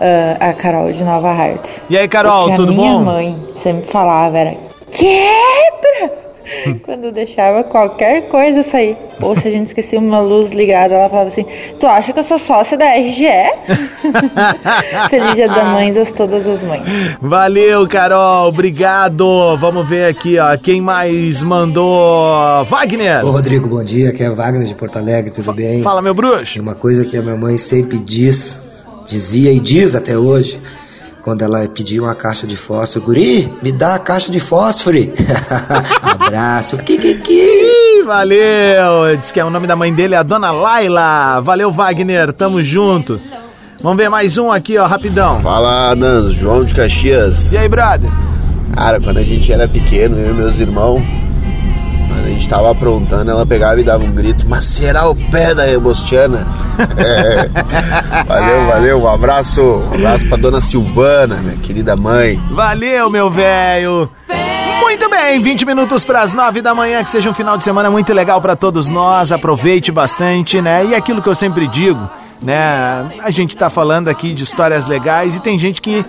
Ah, 0.00 0.50
a 0.50 0.52
Carol 0.52 0.90
de 0.92 1.04
Nova 1.04 1.30
Hartz. 1.30 1.82
E 1.88 1.96
aí, 1.96 2.08
Carol, 2.08 2.54
tudo 2.54 2.72
a 2.72 2.74
minha 2.74 2.92
bom? 2.94 3.04
mãe 3.04 3.36
sempre 3.56 3.90
falava 3.90 4.38
era 4.38 4.56
quebra! 4.90 6.24
Quando 6.84 7.10
deixava 7.10 7.64
qualquer 7.64 8.28
coisa 8.28 8.62
sair. 8.62 8.96
Ou 9.20 9.34
se 9.34 9.48
a 9.48 9.50
gente 9.50 9.68
esquecia 9.68 9.98
uma 9.98 10.20
luz 10.20 10.52
ligada, 10.52 10.94
ela 10.94 11.08
falava 11.08 11.28
assim: 11.28 11.46
Tu 11.80 11.86
acha 11.86 12.12
que 12.12 12.18
eu 12.18 12.24
sou 12.24 12.38
sócia 12.38 12.76
da 12.76 12.84
RGE? 12.84 13.24
Feliz 15.08 15.34
dia 15.34 15.48
da 15.48 15.64
mãe 15.64 15.92
das 15.92 16.12
todas 16.12 16.46
as 16.46 16.62
mães. 16.62 16.82
Valeu, 17.20 17.86
Carol, 17.88 18.48
obrigado. 18.48 19.56
Vamos 19.56 19.88
ver 19.88 20.06
aqui, 20.06 20.38
ó, 20.38 20.56
quem 20.58 20.80
mais 20.80 21.42
mandou? 21.42 22.64
Wagner. 22.64 23.24
Ô 23.24 23.30
Rodrigo, 23.30 23.68
bom 23.68 23.82
dia, 23.82 24.10
aqui 24.10 24.22
é 24.22 24.30
Wagner 24.30 24.66
de 24.66 24.74
Porto 24.74 24.98
Alegre, 24.98 25.30
tudo 25.30 25.52
bem? 25.54 25.82
Fala, 25.82 26.02
meu 26.02 26.14
bruxo. 26.14 26.54
Tem 26.54 26.62
uma 26.62 26.74
coisa 26.74 27.04
que 27.04 27.16
a 27.16 27.22
minha 27.22 27.36
mãe 27.36 27.56
sempre 27.56 27.98
diz, 27.98 28.60
dizia 29.04 29.52
e 29.52 29.60
diz 29.60 29.94
até 29.94 30.16
hoje, 30.16 30.60
quando 31.22 31.42
ela 31.42 31.66
pedia 31.68 32.02
uma 32.02 32.14
caixa 32.14 32.46
de 32.46 32.56
fósforo, 32.56 33.06
guri, 33.06 33.50
me 33.62 33.72
dá 33.72 33.94
a 33.94 33.98
caixa 33.98 34.30
de 34.30 34.38
fósforo. 34.38 34.98
Abraço, 36.02 36.76
kikiki. 36.78 38.02
Valeu. 38.04 39.16
Diz 39.18 39.32
que 39.32 39.40
é 39.40 39.44
o 39.44 39.50
nome 39.50 39.66
da 39.66 39.74
mãe 39.74 39.92
dele, 39.92 40.14
é 40.14 40.18
a 40.18 40.22
dona 40.22 40.50
Laila. 40.50 41.40
Valeu, 41.40 41.72
Wagner, 41.72 42.32
tamo 42.32 42.62
junto. 42.62 43.20
Vamos 43.82 43.96
ver 43.98 44.08
mais 44.08 44.36
um 44.38 44.50
aqui, 44.50 44.78
ó, 44.78 44.86
rapidão. 44.86 45.40
Fala, 45.40 45.90
Adams, 45.90 46.32
João 46.32 46.64
de 46.64 46.74
Caxias. 46.74 47.52
E 47.52 47.58
aí, 47.58 47.68
brother? 47.68 48.10
Cara, 48.74 49.00
quando 49.00 49.18
a 49.18 49.22
gente 49.22 49.52
era 49.52 49.68
pequeno, 49.68 50.18
eu 50.18 50.30
e 50.30 50.34
meus 50.34 50.58
irmãos, 50.58 51.02
quando 52.14 52.26
a 52.26 52.28
gente 52.28 52.48
tava 52.48 52.70
aprontando, 52.70 53.30
ela 53.30 53.44
pegava 53.44 53.80
e 53.80 53.82
dava 53.82 54.04
um 54.04 54.12
grito, 54.12 54.46
mas 54.48 54.64
será 54.64 55.08
o 55.08 55.16
pé 55.16 55.52
da 55.52 55.64
Rebostiana? 55.64 56.46
É. 56.96 58.24
Valeu, 58.24 58.66
valeu, 58.66 59.02
um 59.02 59.08
abraço, 59.08 59.62
um 59.62 59.94
abraço 59.94 60.26
pra 60.28 60.36
dona 60.36 60.60
Silvana, 60.60 61.36
minha 61.36 61.56
querida 61.56 61.96
mãe. 61.96 62.40
Valeu, 62.50 63.10
meu 63.10 63.28
velho. 63.28 64.08
Muito 64.80 65.10
bem, 65.10 65.40
20 65.40 65.66
minutos 65.66 66.04
para 66.04 66.22
as 66.22 66.34
9 66.34 66.62
da 66.62 66.72
manhã, 66.72 67.02
que 67.02 67.10
seja 67.10 67.28
um 67.28 67.34
final 67.34 67.58
de 67.58 67.64
semana 67.64 67.90
muito 67.90 68.12
legal 68.12 68.40
para 68.40 68.54
todos 68.54 68.88
nós. 68.88 69.32
Aproveite 69.32 69.90
bastante, 69.90 70.62
né? 70.62 70.84
E 70.84 70.94
aquilo 70.94 71.20
que 71.20 71.28
eu 71.28 71.34
sempre 71.34 71.66
digo, 71.66 72.08
né? 72.40 73.10
A 73.22 73.30
gente 73.30 73.56
tá 73.56 73.68
falando 73.68 74.06
aqui 74.06 74.32
de 74.32 74.44
histórias 74.44 74.86
legais 74.86 75.36
e 75.36 75.42
tem 75.42 75.58
gente 75.58 75.82
que, 75.82 76.04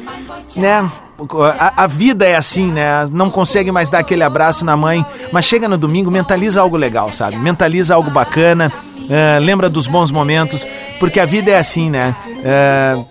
né? 0.55 0.89
A, 1.59 1.83
a 1.83 1.87
vida 1.87 2.25
é 2.25 2.35
assim, 2.35 2.71
né? 2.71 3.07
Não 3.11 3.29
consegue 3.29 3.71
mais 3.71 3.89
dar 3.89 3.99
aquele 3.99 4.23
abraço 4.23 4.65
na 4.65 4.75
mãe, 4.75 5.05
mas 5.31 5.45
chega 5.45 5.67
no 5.67 5.77
domingo, 5.77 6.11
mentaliza 6.11 6.59
algo 6.59 6.75
legal, 6.75 7.13
sabe? 7.13 7.37
Mentaliza 7.37 7.95
algo 7.95 8.11
bacana, 8.11 8.71
eh, 9.09 9.39
lembra 9.39 9.69
dos 9.69 9.87
bons 9.87 10.11
momentos, 10.11 10.67
porque 10.99 11.19
a 11.19 11.25
vida 11.25 11.51
é 11.51 11.57
assim, 11.57 11.89
né? 11.89 12.15
Eh, 12.43 13.05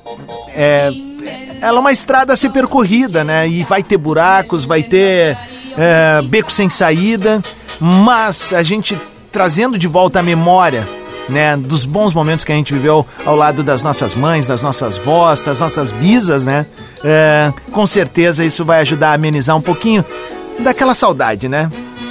é, 0.54 0.90
ela 1.62 1.78
é 1.78 1.80
uma 1.80 1.92
estrada 1.92 2.34
a 2.34 2.36
ser 2.36 2.50
percorrida, 2.50 3.24
né? 3.24 3.48
E 3.48 3.64
vai 3.64 3.82
ter 3.82 3.96
buracos, 3.96 4.66
vai 4.66 4.82
ter 4.82 5.38
é, 5.76 6.20
beco 6.22 6.52
sem 6.52 6.68
saída, 6.68 7.42
mas 7.80 8.52
a 8.52 8.62
gente 8.62 9.00
trazendo 9.32 9.78
de 9.78 9.88
volta 9.88 10.20
a 10.20 10.22
memória, 10.22 10.86
né? 11.28 11.56
Dos 11.56 11.84
bons 11.84 12.14
momentos 12.14 12.44
que 12.44 12.52
a 12.52 12.54
gente 12.54 12.72
viveu 12.72 13.06
ao 13.24 13.36
lado 13.36 13.62
das 13.62 13.82
nossas 13.82 14.14
mães, 14.14 14.46
das 14.46 14.62
nossas 14.62 14.98
vós, 14.98 15.42
das 15.42 15.60
nossas 15.60 15.92
bisas, 15.92 16.44
né? 16.44 16.66
É, 17.02 17.52
com 17.72 17.86
certeza 17.86 18.44
isso 18.44 18.64
vai 18.64 18.80
ajudar 18.80 19.10
a 19.10 19.14
amenizar 19.14 19.56
um 19.56 19.62
pouquinho 19.62 20.04
daquela 20.60 20.94
saudade, 20.94 21.48
né? 21.48 21.68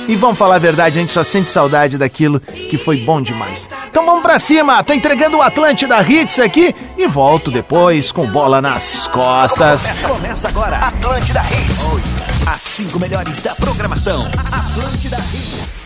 E 0.07 0.15
vamos 0.15 0.37
falar 0.37 0.55
a 0.55 0.59
verdade, 0.59 0.97
a 0.97 1.01
gente 1.01 1.13
só 1.13 1.23
sente 1.23 1.49
saudade 1.49 1.97
daquilo 1.97 2.39
que 2.39 2.77
foi 2.77 2.97
bom 2.97 3.21
demais. 3.21 3.69
Então 3.89 4.05
vamos 4.05 4.21
pra 4.21 4.37
cima, 4.37 4.83
tá 4.83 4.93
entregando 4.93 5.37
o 5.37 5.41
Atlântida 5.41 6.01
Hits 6.01 6.39
aqui 6.39 6.75
e 6.97 7.07
volto 7.07 7.49
depois 7.49 8.11
com 8.11 8.27
bola 8.27 8.61
nas 8.61 9.07
costas. 9.07 9.83
Começa, 9.83 10.07
começa 10.09 10.47
agora. 10.49 10.75
Atlântida 10.77 11.41
Hits. 11.41 11.87
As 12.45 12.61
cinco 12.61 12.99
melhores 12.99 13.41
da 13.41 13.55
programação. 13.55 14.29
Atlântida 14.51 15.17
Hits. 15.33 15.82